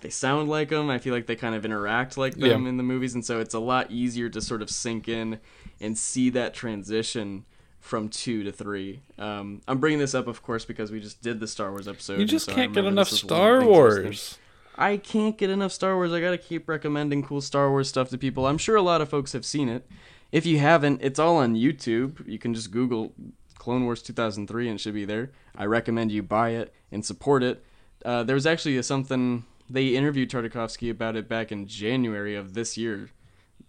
[0.00, 0.88] they sound like them.
[0.90, 2.68] I feel like they kind of interact like them Yeah.
[2.68, 5.40] in the movies, and so it's a lot easier to sort of sink in
[5.80, 7.44] and see that transition
[7.80, 9.02] from two to three.
[9.18, 12.18] Um, I'm bringing this up, of course, because we just did the Star Wars episode.
[12.18, 13.94] You just so can't get enough this was one of the Star things I was
[13.94, 14.04] thinking.
[14.08, 14.38] Wars.
[14.76, 16.12] I can't get enough Star Wars.
[16.12, 18.46] I gotta keep recommending cool Star Wars stuff to people.
[18.46, 19.86] I'm sure a lot of folks have seen it.
[20.32, 22.26] If you haven't, it's all on YouTube.
[22.26, 23.12] You can just Google
[23.56, 25.30] Clone Wars 2003 and it should be there.
[25.56, 27.64] I recommend you buy it and support it.
[28.04, 32.76] Uh, there was actually something they interviewed Tartakovsky about it back in January of this
[32.76, 33.10] year.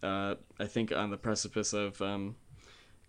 [0.04, 2.36] Uh, I think on the precipice of um,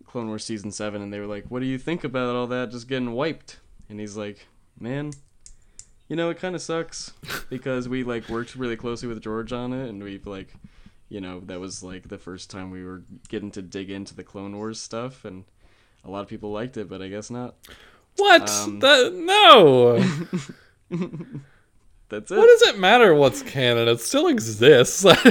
[0.05, 2.71] Clone Wars season seven, and they were like, "What do you think about all that
[2.71, 4.47] just getting wiped?" And he's like,
[4.79, 5.11] "Man,
[6.07, 7.13] you know, it kind of sucks
[7.49, 10.53] because we like worked really closely with George on it, and we've like,
[11.09, 14.23] you know, that was like the first time we were getting to dig into the
[14.23, 15.43] Clone Wars stuff, and
[16.05, 17.55] a lot of people liked it, but I guess not.
[18.17, 18.49] What?
[18.49, 19.97] Um, That- no.
[22.09, 22.37] That's it.
[22.37, 23.89] what does it matter what's canon?
[23.89, 25.05] It still exists.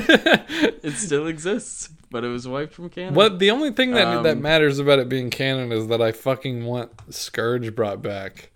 [0.86, 3.14] It still exists, but it was wiped from canon.
[3.14, 3.40] what?
[3.40, 6.64] The only thing that that Um, matters about it being canon is that I fucking
[6.64, 8.52] want Scourge brought back.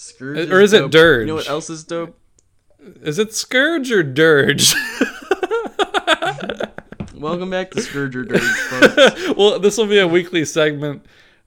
[0.00, 0.90] Scourge or is it.
[0.90, 1.20] Durge?
[1.20, 2.18] You know what else is dope?
[3.02, 4.74] Is it Scourge or Durge?
[7.14, 9.36] Welcome back to Scourge or Durge, folks.
[9.36, 11.04] well, this will be a weekly segment.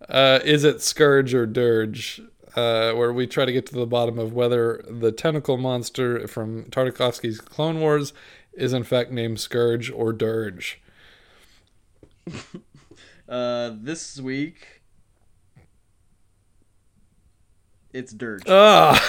[0.07, 2.19] Uh, is it Scourge or Durge?
[2.55, 6.65] Uh, where we try to get to the bottom of whether the tentacle monster from
[6.65, 8.13] Tartakovsky's Clone Wars
[8.53, 10.75] is in fact named Scourge or Durge.
[13.25, 14.82] Uh, this week,
[17.93, 18.43] it's Durge.
[18.47, 18.99] Ah,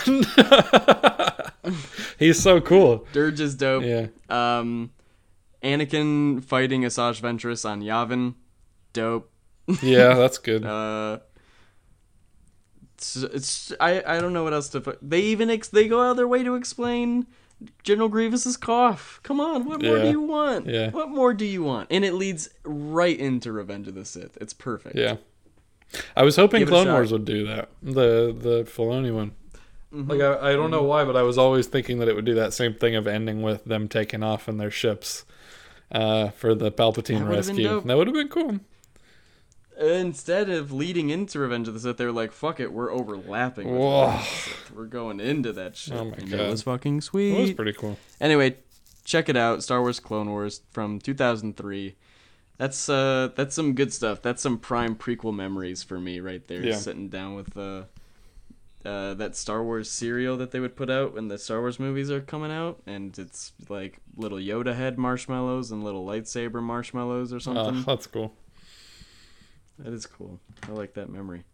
[2.18, 3.07] he's so cool.
[3.12, 3.85] Durge is dope.
[3.85, 4.90] Yeah, Um,
[5.62, 8.35] Anakin fighting Asajj Ventress on Yavin,
[8.92, 9.31] dope.
[9.83, 10.64] yeah, that's good.
[10.64, 11.18] Uh,
[12.97, 14.99] it's, it's I I don't know what else to.
[15.03, 17.27] They even ex- they go out of their way to explain
[17.83, 19.20] General Grievous's cough.
[19.23, 20.03] Come on, what more Yeah.
[20.05, 20.66] do you want?
[20.66, 20.90] Yeah.
[20.90, 21.88] What more do you want?
[21.90, 24.37] And it leads right into Revenge of the Sith.
[24.40, 24.97] It's perfect.
[24.97, 25.16] Yeah,
[26.16, 26.88] I was hoping Give Clone.
[26.88, 27.68] Wars would do that.
[27.83, 29.33] The the Filoni one.
[29.94, 30.11] Mm-hmm.
[30.11, 32.35] Like I, I don't know why, but I was always thinking that it would do
[32.35, 35.25] that same thing of ending with them taking off in their ships
[35.92, 37.81] uh, for the Palpatine That rescue.
[37.81, 38.61] That would have been cool.
[39.79, 43.70] Instead of leading into Revenge of the Sith, they were like, "Fuck it, we're overlapping.
[43.70, 44.01] With Whoa.
[44.07, 44.73] Revenge of the Sith.
[44.75, 46.40] We're going into that shit." Oh my and God.
[46.40, 47.37] it was fucking sweet.
[47.37, 47.97] It was pretty cool.
[48.20, 48.57] Anyway,
[49.05, 49.62] check it out.
[49.62, 51.94] Star Wars Clone Wars from 2003.
[52.56, 54.22] That's uh that's some good stuff.
[54.22, 56.62] That's some prime prequel memories for me right there.
[56.64, 56.76] Yeah.
[56.76, 57.84] Sitting down with uh
[58.84, 62.10] uh, that Star Wars cereal that they would put out when the Star Wars movies
[62.10, 67.36] are coming out, and it's like little Yoda head marshmallows and little lightsaber marshmallows or
[67.36, 67.82] Uh, something.
[67.84, 68.34] that's cool.
[69.78, 70.38] That is cool.
[70.68, 71.44] I like that memory.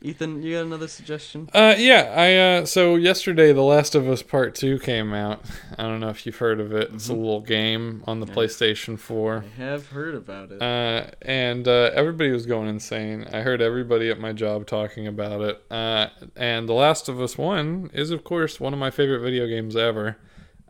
[0.00, 1.50] Ethan, you got another suggestion?
[1.52, 5.42] Uh, yeah, I uh, so yesterday, The Last of Us Part Two came out.
[5.76, 6.90] I don't know if you've heard of it.
[6.94, 9.44] It's a little game on the PlayStation Four.
[9.58, 10.62] I have heard about it.
[10.62, 13.26] Uh, and uh, everybody was going insane.
[13.32, 15.64] I heard everybody at my job talking about it.
[15.68, 19.48] Uh, and The Last of Us One is, of course, one of my favorite video
[19.48, 20.16] games ever.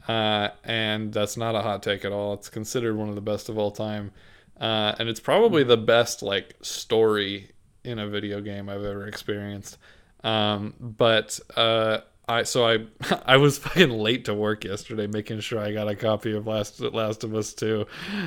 [0.08, 2.32] Uh, and that's not a hot take at all.
[2.32, 4.12] It's considered one of the best of all time.
[4.58, 7.50] Uh, and it's probably the best like story
[7.88, 9.78] in a video game I've ever experienced.
[10.24, 11.98] Um, but uh,
[12.28, 12.86] I so I
[13.26, 16.80] I was fucking late to work yesterday, making sure I got a copy of Last
[16.80, 17.86] Last of Us Two.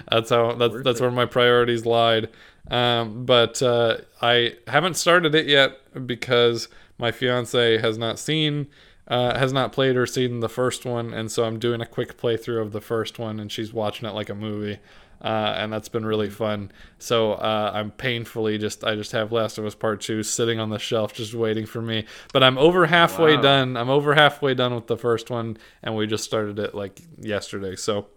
[0.10, 1.04] That's how that's Worth that's it.
[1.04, 2.30] where my priorities lied.
[2.70, 8.68] Um, but uh, I haven't started it yet because my fiance has not seen.
[9.08, 12.18] Uh, has not played or seen the first one, and so I'm doing a quick
[12.18, 14.80] playthrough of the first one, and she's watching it like a movie
[15.24, 16.72] uh, and that's been really fun.
[17.00, 20.70] So uh, I'm painfully just I just have Last of Us Part Two sitting on
[20.70, 22.06] the shelf just waiting for me.
[22.34, 23.42] But I'm over halfway Wow.
[23.42, 23.78] done.
[23.78, 27.76] I'm over halfway done with the first one, and we just started it like yesterday.
[27.76, 28.08] So.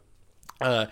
[0.61, 0.87] Uh,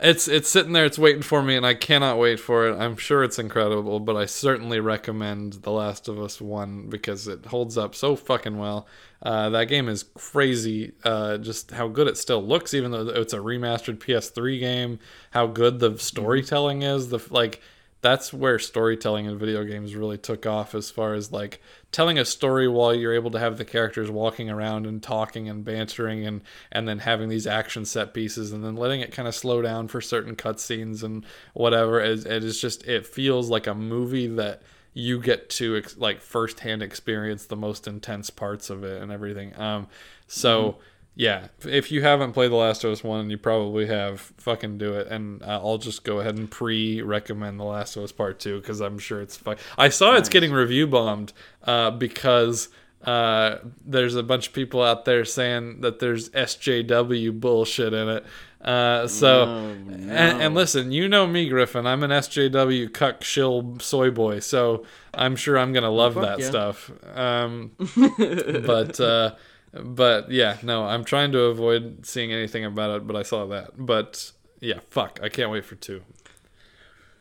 [0.00, 2.76] it's it's sitting there, it's waiting for me, and I cannot wait for it.
[2.76, 7.46] I'm sure it's incredible, but I certainly recommend The Last of Us One because it
[7.46, 8.88] holds up so fucking well.
[9.22, 13.32] Uh, that game is crazy, uh, just how good it still looks, even though it's
[13.32, 14.98] a remastered PS3 game.
[15.30, 17.62] How good the storytelling is, the like
[18.04, 21.58] that's where storytelling in video games really took off as far as like
[21.90, 25.64] telling a story while you're able to have the characters walking around and talking and
[25.64, 29.34] bantering and and then having these action set pieces and then letting it kind of
[29.34, 31.24] slow down for certain cutscenes and
[31.54, 34.60] whatever it, it is just it feels like a movie that
[34.92, 39.58] you get to ex- like firsthand experience the most intense parts of it and everything.
[39.58, 39.86] Um,
[40.28, 40.72] so.
[40.72, 40.80] Mm-hmm.
[41.16, 44.20] Yeah, if you haven't played The Last of Us One, you probably have.
[44.38, 48.10] Fucking do it, and uh, I'll just go ahead and pre-recommend The Last of Us
[48.10, 49.56] Part Two because I'm sure it's fun.
[49.78, 52.68] I saw it's getting review bombed uh, because
[53.04, 58.24] uh, there's a bunch of people out there saying that there's SJW bullshit in it.
[58.60, 61.86] Uh, so, No, and, and listen, you know me, Griffin.
[61.86, 66.38] I'm an SJW cuck shill soy boy, so I'm sure I'm gonna love fuck that
[66.40, 66.48] yeah.
[66.48, 66.90] stuff.
[67.14, 67.72] Um,
[68.66, 69.34] but uh,
[69.82, 73.06] but yeah, no, I'm trying to avoid seeing anything about it.
[73.06, 73.72] But I saw that.
[73.76, 76.02] But yeah, fuck, I can't wait for two.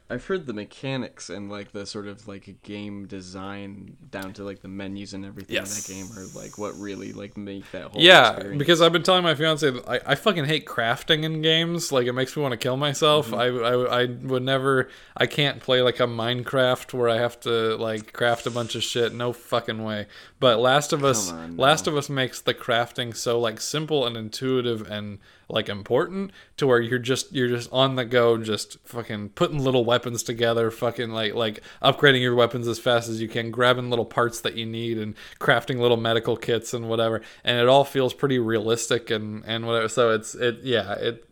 [0.09, 4.61] I've heard the mechanics and like the sort of like game design down to like
[4.61, 5.89] the menus and everything Yes.
[5.89, 8.59] in that game are like what really like make that whole Yeah, experience.
[8.59, 11.91] because I've been telling my fiance that I, I fucking hate crafting in games.
[11.91, 13.31] Like it makes me want to kill myself.
[13.31, 13.65] Mm-hmm.
[13.65, 14.89] I, I I would never.
[15.17, 18.83] I can't play like a Minecraft where I have to like craft a bunch of
[18.83, 19.13] shit.
[19.15, 20.07] No fucking way.
[20.39, 21.93] But Last of Us, on, Last no.
[21.93, 25.19] of Us makes the crafting so like simple and intuitive and
[25.49, 29.85] like important to where you're just you're just on the go, just fucking putting little
[29.85, 34.05] weapons together, fucking like like upgrading your weapons as fast as you can, grabbing little
[34.05, 37.21] parts that you need, and crafting little medical kits and whatever.
[37.43, 39.87] And it all feels pretty realistic and and whatever.
[39.87, 41.27] So it's it yeah it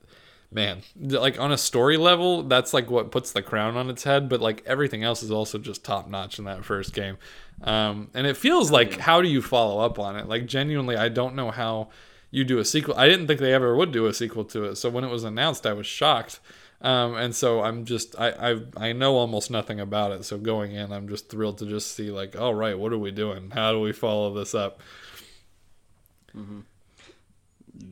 [0.52, 4.28] man like on a story level that's like what puts the crown on its head
[4.28, 7.18] but like everything else is also just top notch in that first game
[7.64, 11.08] um and it feels like how do you follow up on it like genuinely i
[11.08, 11.88] don't know how
[12.32, 12.96] you do a sequel.
[12.98, 14.76] I didn't think they ever would do a sequel to it.
[14.78, 16.40] So when it was announced i was shocked.
[16.82, 20.26] Um and so i'm just i i, I know almost nothing about it.
[20.26, 23.12] So going in i'm just thrilled to just see like all right what are we
[23.12, 23.52] doing?
[23.52, 24.80] How do we follow this up?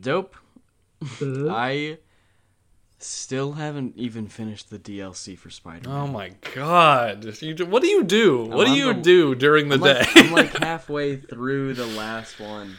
[0.02, 0.36] Dope.
[1.22, 1.98] I
[3.00, 5.88] still haven't even finished the DLC for Spider.
[5.90, 7.42] Man Oh my god.
[7.42, 8.44] You do, what do you do?
[8.46, 10.00] What do on you the- do during the I'm day?
[10.00, 12.76] Like, I'm like halfway through the last one.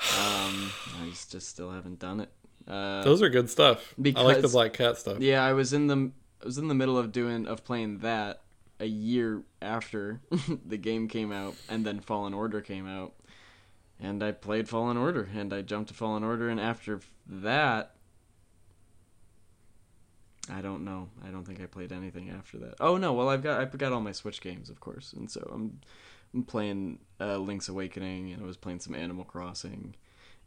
[0.00, 0.70] Um,
[1.02, 2.30] I just, still haven't done it.
[2.66, 3.94] Uh, Those are good stuff.
[4.04, 5.18] I like the Black Cat stuff.
[5.20, 8.42] yeah, I was in the I was in the middle of doing of playing that
[8.78, 10.20] a year after
[10.66, 13.14] the game came out, and then Fallen Order came out,
[13.98, 17.94] and I played Fallen Order, and I jumped to Fallen Order, and after that.
[20.50, 21.10] I don't know.
[21.26, 22.76] I don't think I played anything after that.
[22.80, 25.46] Oh no, well I've got I've got all my Switch games, of course, and so
[25.52, 25.80] I'm
[26.46, 29.94] playing uh, Link's Awakening, and I was playing some Animal Crossing,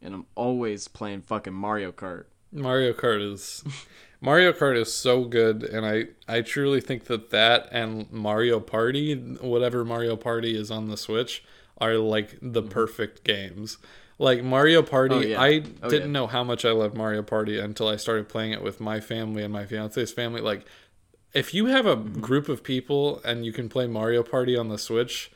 [0.00, 2.24] and I'm always playing fucking Mario Kart.
[2.52, 3.64] Mario Kart is
[4.20, 9.14] Mario Kart is so good, and I I truly think that that and Mario Party,
[9.16, 11.42] whatever Mario Party is on the Switch,
[11.78, 13.78] are like the perfect games.
[14.18, 15.24] Like Mario Party, Mm-hmm.
[15.24, 15.40] Oh, yeah.
[15.40, 16.12] I Oh, didn't yeah.
[16.12, 19.42] know how much I loved Mario Party until I started playing it with my family
[19.42, 20.40] and my fiance's family.
[20.42, 20.64] Like,
[21.32, 22.20] if you have a Mm-hmm.
[22.20, 25.32] group of people and you can play Mario Party on the Switch,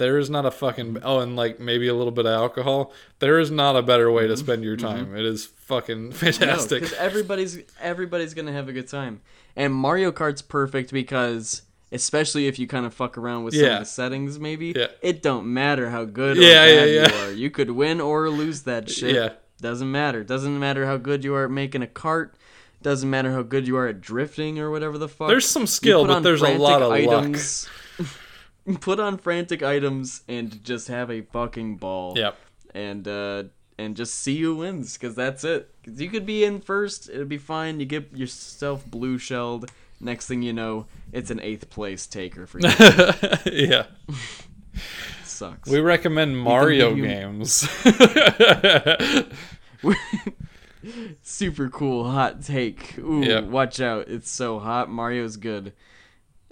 [0.00, 2.92] there is not a fucking oh, and like maybe a little bit of alcohol.
[3.18, 4.42] There is not a better way to mm-hmm.
[4.42, 4.86] spend your mm-hmm.
[4.86, 5.14] time.
[5.14, 6.82] It is fucking fantastic.
[6.82, 9.20] because everybody's everybody's gonna have a good time,
[9.54, 11.62] and Mario Kart's perfect because.
[11.92, 13.72] Especially if you kind of fuck around with some Yeah.
[13.72, 14.86] of the settings, maybe Yeah.
[15.02, 17.08] it don't matter how good or Yeah, yeah, bad yeah.
[17.08, 17.32] you are.
[17.32, 19.16] You could win or lose that shit.
[19.16, 19.30] Yeah.
[19.60, 20.22] Doesn't matter.
[20.22, 22.36] Doesn't matter how good you are at making a cart.
[22.80, 25.26] Doesn't matter how good you are at drifting or whatever the fuck.
[25.26, 27.36] There's some skill, but there's a lot of luck.
[28.80, 32.14] put on frantic items and just have a fucking ball.
[32.16, 32.36] Yep.
[32.74, 33.44] And uh
[33.78, 35.70] and just see who wins because that's it.
[35.84, 37.80] 'Cause you could be in first, it'd be fine.
[37.80, 39.70] You get yourself blue shelled.
[40.00, 42.68] Next thing you know, it's an eighth place taker for you.
[43.52, 43.86] yeah.
[45.24, 45.68] sucks.
[45.68, 47.66] We recommend Mario you- games.
[51.22, 52.98] Super cool hot take.
[52.98, 53.40] Ooh, Yeah.
[53.40, 54.08] watch out!
[54.08, 54.88] It's so hot.
[54.90, 55.72] Mario's good.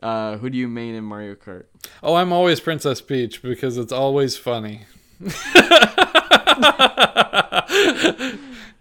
[0.03, 1.65] Uh, who do you main in Mario Kart?
[2.03, 4.83] oh, I'm always Princess Peach because it's always funny.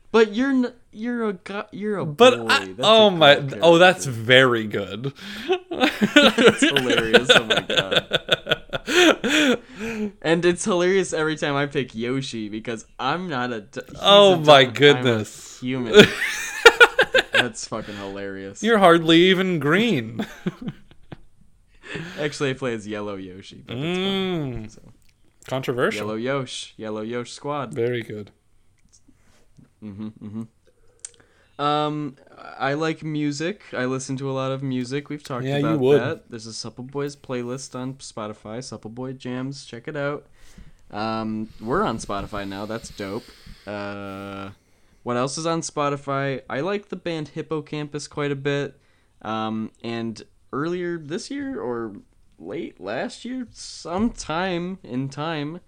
[0.09, 2.47] But you're n- you're a you're a But boy.
[2.47, 5.13] I, That's a oh my, oh, that's very good.
[5.69, 7.29] That's hilarious.
[7.29, 9.59] Oh my god.
[10.21, 13.65] And it's hilarious every time I pick Yoshi because I'm not a.
[14.01, 15.59] Oh a my dog, I'm a goodness.
[15.59, 15.93] human.
[17.33, 18.63] That's fucking hilarious.
[18.63, 20.25] You're hardly even green.
[22.19, 23.63] Actually, I play as Yellow Yoshi.
[23.65, 24.69] But it's Mm, fun.
[24.69, 24.81] So,
[25.47, 26.07] controversial.
[26.07, 27.73] Yellow Yosh, Yellow Yosh Squad.
[27.73, 28.31] Very good.
[29.83, 31.61] Mm-hmm, mm-hmm.
[31.61, 32.15] Um,
[32.59, 33.63] I like music.
[33.73, 35.09] I listen to a lot of music.
[35.09, 36.29] We've talked Yeah, about that.
[36.29, 38.63] There's a Supple Boys playlist on Spotify.
[38.63, 39.65] Supple Boy Jams.
[39.65, 40.27] Check it out.
[40.91, 42.65] Um, we're on Spotify now.
[42.65, 43.25] That's dope.
[43.65, 44.51] Uh,
[45.03, 46.41] what else is on Spotify?
[46.49, 48.79] I like the band Hippo Campus quite a bit.
[49.23, 50.21] Um, and
[50.51, 51.95] earlier this year, or
[52.39, 55.59] late last year, sometime in time,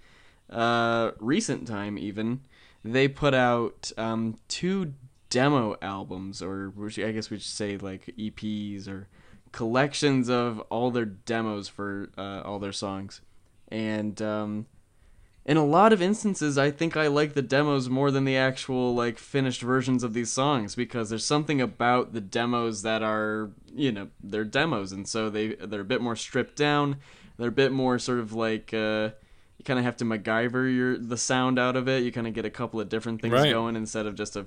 [0.50, 2.42] uh, recent time even,
[2.84, 4.94] they put out um, two
[5.30, 9.08] demo albums, or I guess we should say like EPs or
[9.52, 13.22] collections of all their demos for uh, all their songs,
[13.70, 14.66] and um,
[15.50, 18.94] in a lot of instances, I think I like the demos more than the actual
[18.94, 23.92] like finished versions of these songs because there's something about the demos that are you
[23.92, 26.98] know they're demos, and so they they're a bit more stripped down.
[27.38, 28.74] They're a bit more sort of like.
[28.74, 29.10] Uh,
[29.58, 32.04] you kind of have to MacGyver your the sound out of it.
[32.04, 33.52] You kind of get a couple of different things Right.
[33.52, 34.46] going instead of just a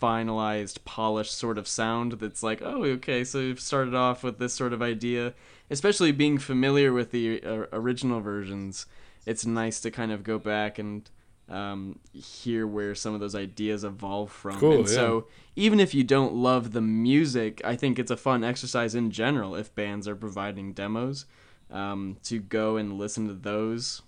[0.00, 4.54] finalized, polished sort of sound that's like, oh, okay, so you've started off with this
[4.54, 5.34] sort of idea.
[5.70, 8.86] Especially being familiar with the uh, original versions,
[9.28, 11.08] it's nice to kind of go back and
[11.50, 14.58] um, hear where some of those ideas evolve from.
[14.58, 18.42] Cool, and so, even if you don't love the music, I think it's a fun
[18.42, 21.26] exercise in general if bands are providing demos
[21.70, 24.02] um, to go and listen to those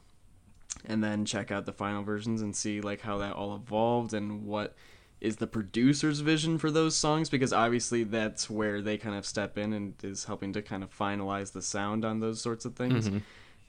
[0.87, 4.47] and then check out the final versions and see like how that all evolved and
[4.47, 4.75] what
[5.21, 9.59] is the producer's vision for those songs because obviously that's where they kind of step
[9.59, 13.11] in and is helping to kind of finalize the sound on those sorts of things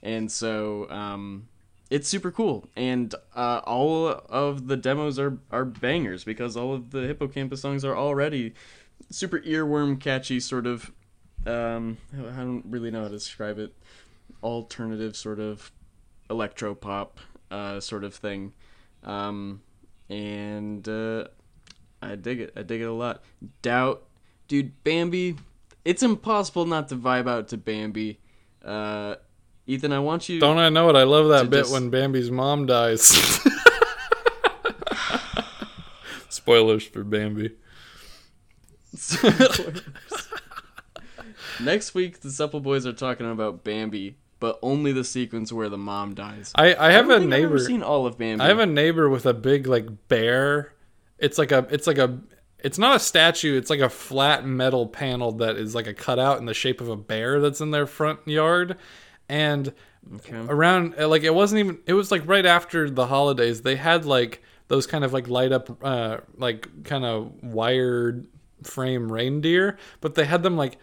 [0.02, 1.48] and so um,
[1.90, 6.90] it's super cool and uh, all of the demos are, are bangers because all of
[6.90, 8.54] the Hippo Campus songs are already
[9.10, 10.90] super earworm catchy sort of
[11.44, 13.74] um, i don't really know how to describe it
[14.44, 15.72] alternative sort of
[16.30, 17.18] electro pop
[17.50, 18.52] uh, sort of thing
[19.04, 19.60] um,
[20.08, 21.24] and uh,
[22.02, 22.52] I dig it.
[22.56, 23.22] I dig it a lot.
[23.62, 24.04] Doubt,
[24.48, 25.36] dude, Bambi.
[25.84, 28.18] It's impossible not to vibe out to Bambi.
[28.64, 29.16] Uh,
[29.66, 30.40] Ethan, I want you.
[30.40, 30.96] Don't I know it?
[30.96, 33.08] I love that bit just- when Bambi's mom dies.
[36.28, 37.52] Spoilers for Bambi.
[38.96, 39.82] Spoilers.
[41.60, 45.78] Next week, the Supple Boys are talking about Bambi, but only the sequence where the
[45.78, 46.50] mom dies.
[46.54, 47.58] I, I have don't a think I've neighbor.
[47.58, 48.42] seen all of Bambi.
[48.42, 50.72] I have a neighbor with a big like bear.
[51.18, 52.18] It's like a it's like a
[52.58, 56.38] it's not a statue, it's like a flat metal panel that is like a cutout
[56.38, 58.76] in the shape of a bear that's in their front yard.
[59.32, 59.72] And
[60.16, 60.36] Okay.
[60.48, 64.04] around uh, like it wasn't even it was like right after the holidays they had
[64.04, 68.26] like those kind of like light up uh like kind of wired
[68.64, 70.76] frame reindeer but they had them like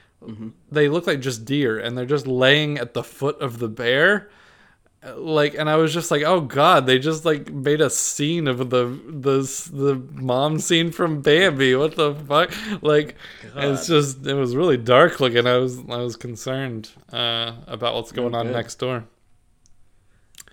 [0.71, 4.29] they look like just deer and they're just laying at the foot of the bear
[5.15, 8.57] like and i was just like oh god they just like made a scene of
[8.57, 9.41] the the
[9.71, 11.73] the mom scene from bambi.
[11.75, 12.51] What the fuck?
[12.81, 13.15] Like
[13.55, 15.47] it's just it was really dark looking.
[15.47, 19.05] I was i was concerned uh about what's going on next door.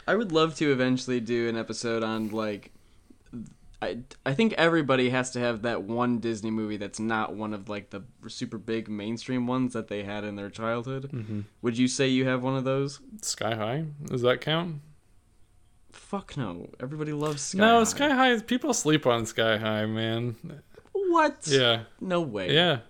[0.06, 2.70] I would love to eventually do an episode on like
[3.82, 7.68] I, I think everybody has to have that one Disney movie that's not one of
[7.68, 11.10] like the super big mainstream ones that they had in their childhood.
[11.12, 11.40] Mm-hmm.
[11.62, 13.00] Would you say you have one of those?
[13.20, 13.84] Sky High?
[14.04, 14.80] Does that count?
[15.92, 16.70] Fuck no.
[16.80, 17.84] Everybody loves Sky no, High.
[17.84, 18.40] Sky High.
[18.40, 20.36] People sleep on Sky High, man.
[20.92, 21.46] What?
[21.46, 22.52] Yeah, No way.
[22.54, 22.80] yeah.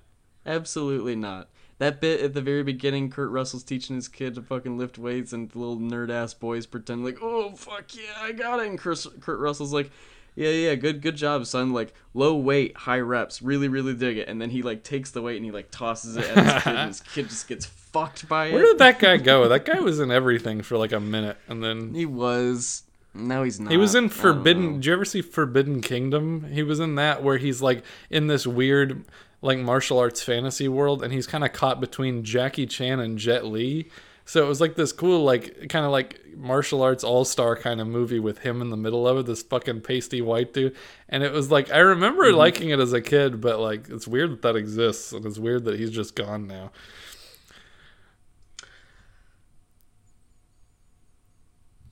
[0.45, 1.49] Absolutely not.
[1.79, 5.33] That bit at the very beginning, Kurt Russell's teaching his kid to fucking lift weights,
[5.33, 8.79] and the little nerd ass boys pretend like, "Oh fuck yeah, I got it." And
[8.79, 9.91] Kurt, Kurt Russell's like,
[10.37, 11.73] "Yeah, yeah, good, good job, son.
[11.73, 15.21] Like low weight, high reps, really, really dig it." And then he like takes the
[15.23, 18.29] weight and he like tosses it at his kid, and his kid just gets fucked
[18.29, 18.53] by it.
[18.53, 19.49] Where did that guy go?
[19.49, 22.83] That guy was in everything for like a minute, and then He was.
[23.15, 23.71] No, he's not.
[23.71, 24.75] he was in Forbidden.
[24.75, 26.45] Did you ever see Forbidden Kingdom?
[26.53, 29.05] He was in that where he's like in this weird
[29.41, 33.47] like martial arts fantasy world, and he's kind of caught between Jackie Chan and Jet
[33.47, 33.89] Li.
[34.29, 37.81] So it was like this cool, like kind of like martial arts all star kind
[37.81, 40.75] of movie with him in the middle of it, this fucking pasty white dude.
[41.09, 42.37] And it was like I remember Mm-hmm.
[42.37, 45.65] liking it as a kid, but like it's weird that that exists, and it's weird
[45.67, 46.73] that he's just gone now.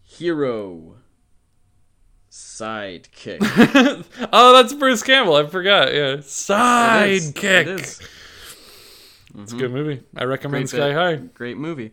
[0.02, 0.96] Hero.
[2.30, 3.38] Sidekick.
[4.32, 5.36] oh, that's Bruce Campbell.
[5.36, 5.92] I forgot.
[5.94, 6.26] Yeah, It is.
[6.26, 7.34] sidekick.
[7.66, 8.00] It is.
[9.38, 10.02] It's a good movie.
[10.16, 10.94] I recommend Great Sky bit.
[10.94, 11.16] High.
[11.34, 11.92] Great movie.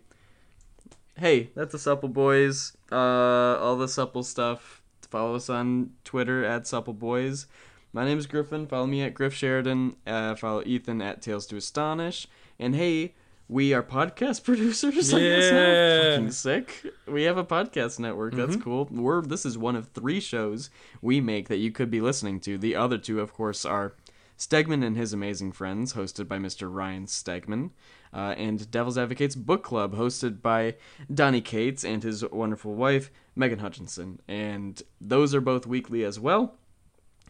[1.22, 2.76] Hey, that's the Supple Boys.
[2.92, 4.82] Uh, all the Supple stuff.
[5.08, 7.46] Follow us on Twitter at Supple Boys.
[7.94, 8.66] My name is Griffin.
[8.66, 9.98] Follow me at Griff Sheridan.
[10.08, 12.26] Uh, follow Ethan at Tales to Astonish.
[12.58, 13.14] And hey,
[13.48, 15.14] we are podcast producers.
[15.14, 16.16] Yeah.
[16.16, 16.88] Fucking sick.
[17.06, 18.34] We have a podcast network.
[18.34, 18.88] That's cool.
[18.90, 20.72] We're this is one of three shows
[21.04, 22.58] we make that you could be listening to.
[22.58, 23.94] The other two, of course, are
[24.40, 26.68] Stegman and His Amazing Friends, hosted by Mr.
[26.74, 27.70] Ryan Stegman,
[28.14, 30.76] uh, and Devil's Advocates Book Club, hosted by
[31.14, 34.20] Donny Cates and his wonderful wife, Megan Hutchinson.
[34.28, 36.56] And those are both weekly as well.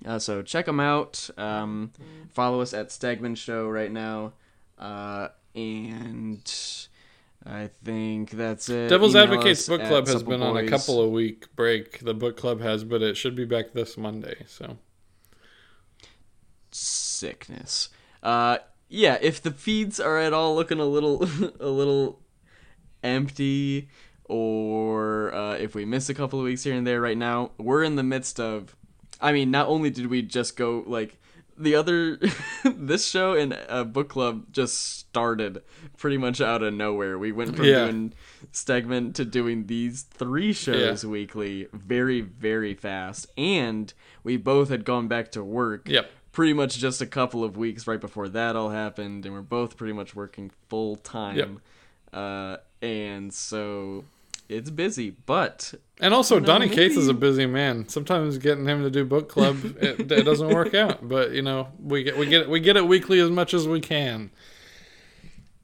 [0.06, 1.30] Uh, so check them out.
[1.38, 1.92] Um,
[2.30, 4.34] follow us at Stegman Show right now.
[4.80, 6.88] Uh, and
[7.46, 8.90] I think that's it.
[8.90, 12.00] Devil's Email Advocates Book Club has been on a couple of week break.
[12.00, 14.44] The book club has, but it should be back this Monday.
[14.48, 14.78] So
[16.72, 17.90] sickness.
[18.24, 18.58] Uh,
[18.94, 21.24] yeah, if the feeds are at all looking a little,
[21.60, 22.20] a little
[23.04, 23.90] empty,
[24.26, 27.84] or uh, if we miss a couple of weeks here and there, right now we're
[27.84, 28.76] in the midst of.
[29.20, 31.18] I mean, not only did we just go like
[31.58, 32.18] the other,
[32.66, 35.62] this show and uh, book club just started
[35.98, 37.20] pretty much out of nowhere.
[37.20, 37.86] We went from Yeah.
[37.86, 38.14] doing
[38.52, 45.08] segment to doing these three shows weekly very, very fast, and we both had gone
[45.08, 46.10] back to work yep.
[46.32, 49.76] Pretty much just a couple of weeks right before that all happened, and we're both
[49.76, 51.38] pretty much working full time.
[51.38, 51.50] Yep.
[52.14, 54.06] Uh, and so
[54.48, 57.88] it's busy, but And also, know, Donny Cates is a busy man.
[57.90, 61.08] Sometimes getting him to do book club it, it doesn't work out.
[61.08, 63.80] But you know, we get we get we get it weekly as much as we
[63.80, 64.32] can.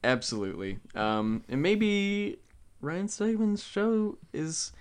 [0.04, 0.78] absolutely.
[0.94, 2.38] Um, and maybe
[2.80, 4.72] Ryan Stegman's show is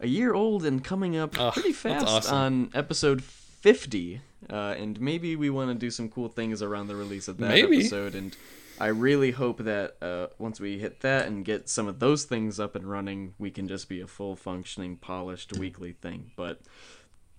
[0.00, 2.36] a year old and coming up Ugh, pretty fast awesome.
[2.36, 3.22] on episode
[3.60, 4.20] fifty.
[4.48, 7.48] Uh, and maybe we want to do some cool things around the release of that
[7.50, 7.78] Maybe.
[7.78, 8.36] episode and.
[8.80, 12.60] I really hope that uh, once we hit that and get some of those things
[12.60, 16.30] up and running, we can just be a full functioning, polished weekly thing.
[16.36, 16.60] But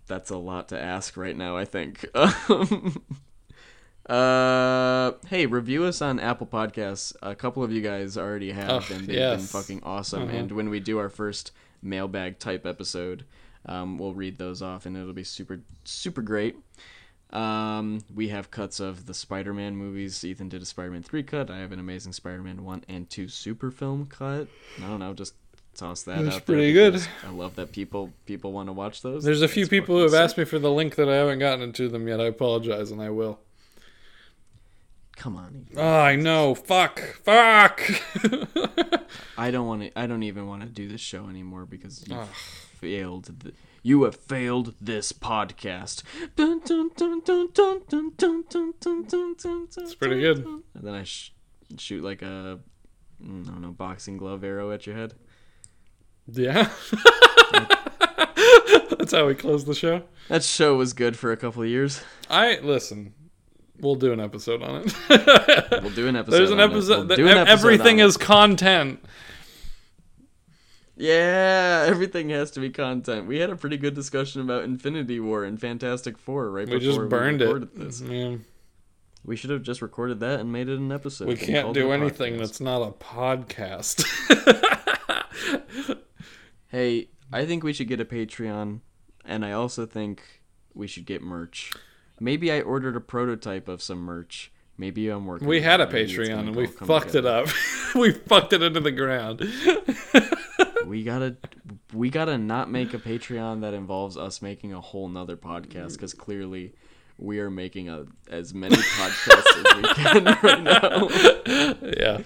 [0.05, 2.05] that's a lot to ask right now, I think.
[4.05, 7.15] Uh, hey, review us on Apple Podcasts.
[7.21, 10.27] A couple of you guys already have, and they've been fucking awesome.
[10.29, 10.33] Mhm.
[10.33, 11.51] And when we do our first
[11.83, 13.23] mailbag type episode,
[13.65, 16.55] um, we'll read those off, and it'll be super, super great.
[17.31, 20.23] Um, we have cuts of the Spider-Man movies.
[20.25, 21.51] Ethan did a Spider-Man three cut.
[21.51, 24.47] I have an Amazing Spider-Man one and two super film cut.
[24.79, 25.35] I don't know, just
[25.75, 27.01] toss that That's out there pretty good.
[27.25, 29.23] I love that people people want to watch those.
[29.23, 30.19] There's a few people who have sick.
[30.19, 32.19] asked me for the link that I haven't gotten to them yet.
[32.19, 33.39] I apologize, and I will.
[35.19, 35.67] Come on.
[35.75, 36.55] Oh, I know.
[36.55, 36.99] Fuck.
[37.23, 37.81] Fuck.
[39.37, 39.91] I don't want to.
[39.99, 42.17] I don't even want to do this show anymore because you
[42.79, 43.25] failed.
[43.25, 43.51] The,
[43.83, 46.03] you have failed this podcast.
[49.77, 50.37] It's pretty good.
[50.45, 51.33] And then I sh-
[51.77, 52.59] shoot like a,
[53.21, 55.15] I don't know, boxing glove arrow at your head.
[56.27, 56.69] Yeah.
[58.97, 60.03] That's how we close the show.
[60.29, 62.01] That show was good for a couple of years.
[62.29, 63.13] I listen.
[63.81, 64.95] We'll do an episode on it.
[65.81, 66.37] We'll do an episode.
[66.37, 66.73] There's an on it.
[66.73, 67.09] episode.
[67.09, 68.05] We'll an episode everything it.
[68.05, 69.03] is content.
[70.97, 73.25] Yeah, everything has to be content.
[73.25, 77.03] We had a pretty good discussion about Infinity War and Fantastic Four right We before
[77.03, 77.49] just burned we it.
[77.53, 78.01] recorded this.
[78.01, 78.35] Yeah.
[79.23, 81.27] We should have just recorded that and made it an episode.
[81.29, 82.39] We can't do anything podcast.
[82.39, 84.05] that's not a podcast.
[86.71, 88.81] Hey, I think we should get a Patreon,
[89.25, 90.21] and I also think
[90.75, 91.71] we should get merch.
[92.19, 94.51] Maybe I ordered a prototype of some merch.
[94.77, 95.47] Maybe I'm working.
[95.47, 95.91] we had a it.
[95.91, 97.47] Maybe it's Patreon and we fucked it up.
[97.95, 99.41] we fucked it into the ground.
[100.85, 101.35] We gotta,
[101.93, 106.13] we gotta not make a Patreon that involves us making a whole nother podcast because
[106.13, 106.73] clearly.
[107.21, 111.09] We are making a, as many podcasts as we can right now.
[111.97, 112.21] yeah.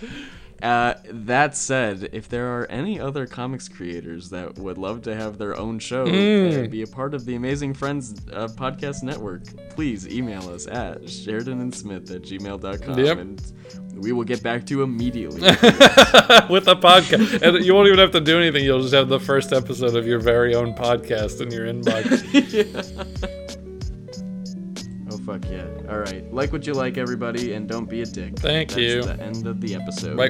[0.63, 5.37] Uh, that said, if there are any other comics creators that would love to have
[5.37, 6.53] their own show Mm.
[6.57, 9.43] and be a part of the Amazing Friends uh, podcast network,
[9.75, 13.17] please email us at sheridanandsmith at gmail.com Yep.
[13.17, 13.41] and
[13.97, 15.41] we will get back to you immediately.
[16.49, 17.41] With a podcast.
[17.41, 18.63] And you won't even have to do anything.
[18.63, 22.07] You'll just have the first episode of your very own podcast in your inbox.
[23.25, 23.27] oh,
[25.33, 25.67] fuck yeah.
[25.89, 26.31] All right.
[26.33, 28.37] Like what you like, everybody, and don't be a dick.
[28.37, 29.03] Thank That's you.
[29.03, 30.17] the end of the episode.
[30.17, 30.29] Bye.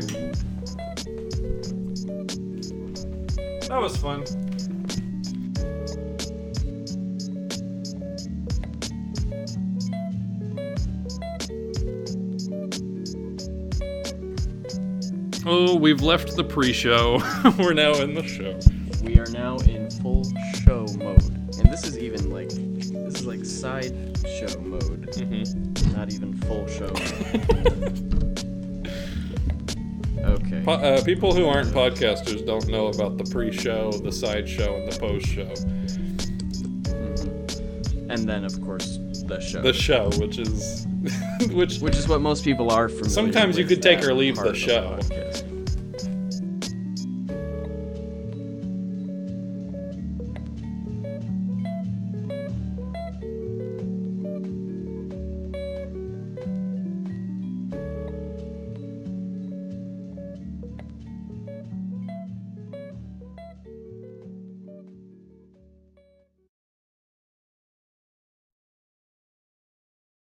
[3.68, 4.24] that was fun.
[15.45, 17.22] Oh, we've left the pre-show.
[17.60, 18.58] We're now in the show.
[19.04, 20.24] We are now in full
[20.64, 21.22] show mode.
[21.60, 23.93] And this is even like, this is like side
[24.26, 24.92] show mode.
[25.22, 25.95] Mm-hmm.
[25.95, 26.86] Not even full show.
[30.24, 30.61] okay.
[30.64, 34.91] Po- uh, people who aren't podcasters don't know about the pre-show, the side show, and
[34.91, 35.45] the post-show.
[36.86, 38.09] Mhm.
[38.09, 39.61] And then, of course, the show.
[39.61, 40.88] The show, which is,
[41.51, 43.09] which Which is what most people are from.
[43.09, 44.99] Sometimes you could take or leave the show.